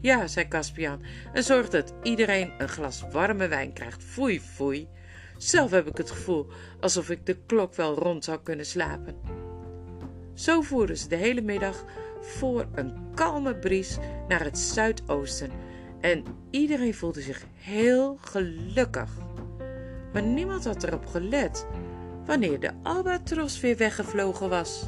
Ja, 0.00 0.26
zei 0.26 0.48
Caspian, 0.48 1.02
en 1.32 1.42
zorg 1.42 1.68
dat 1.68 1.94
iedereen 2.02 2.52
een 2.58 2.68
glas 2.68 3.04
warme 3.12 3.48
wijn 3.48 3.72
krijgt. 3.72 4.04
Foei, 4.04 4.40
foei. 4.40 4.88
Zelf 5.38 5.70
heb 5.70 5.86
ik 5.86 5.96
het 5.96 6.10
gevoel 6.10 6.46
alsof 6.80 7.10
ik 7.10 7.26
de 7.26 7.36
klok 7.46 7.74
wel 7.74 7.94
rond 7.94 8.24
zou 8.24 8.38
kunnen 8.42 8.66
slapen. 8.66 9.16
Zo 10.34 10.60
voeren 10.60 10.98
ze 10.98 11.08
de 11.08 11.16
hele 11.16 11.40
middag 11.40 11.84
voor 12.20 12.66
een 12.74 12.92
kalme 13.14 13.56
bries 13.56 13.98
naar 14.28 14.44
het 14.44 14.58
zuidoosten 14.58 15.50
en 16.00 16.24
iedereen 16.50 16.94
voelde 16.94 17.20
zich 17.20 17.44
heel 17.54 18.18
gelukkig. 18.20 19.10
Maar 20.12 20.22
niemand 20.22 20.64
had 20.64 20.82
erop 20.82 21.06
gelet 21.06 21.66
wanneer 22.26 22.60
de 22.60 22.70
albatros 22.82 23.60
weer 23.60 23.76
weggevlogen 23.76 24.48
was. 24.48 24.84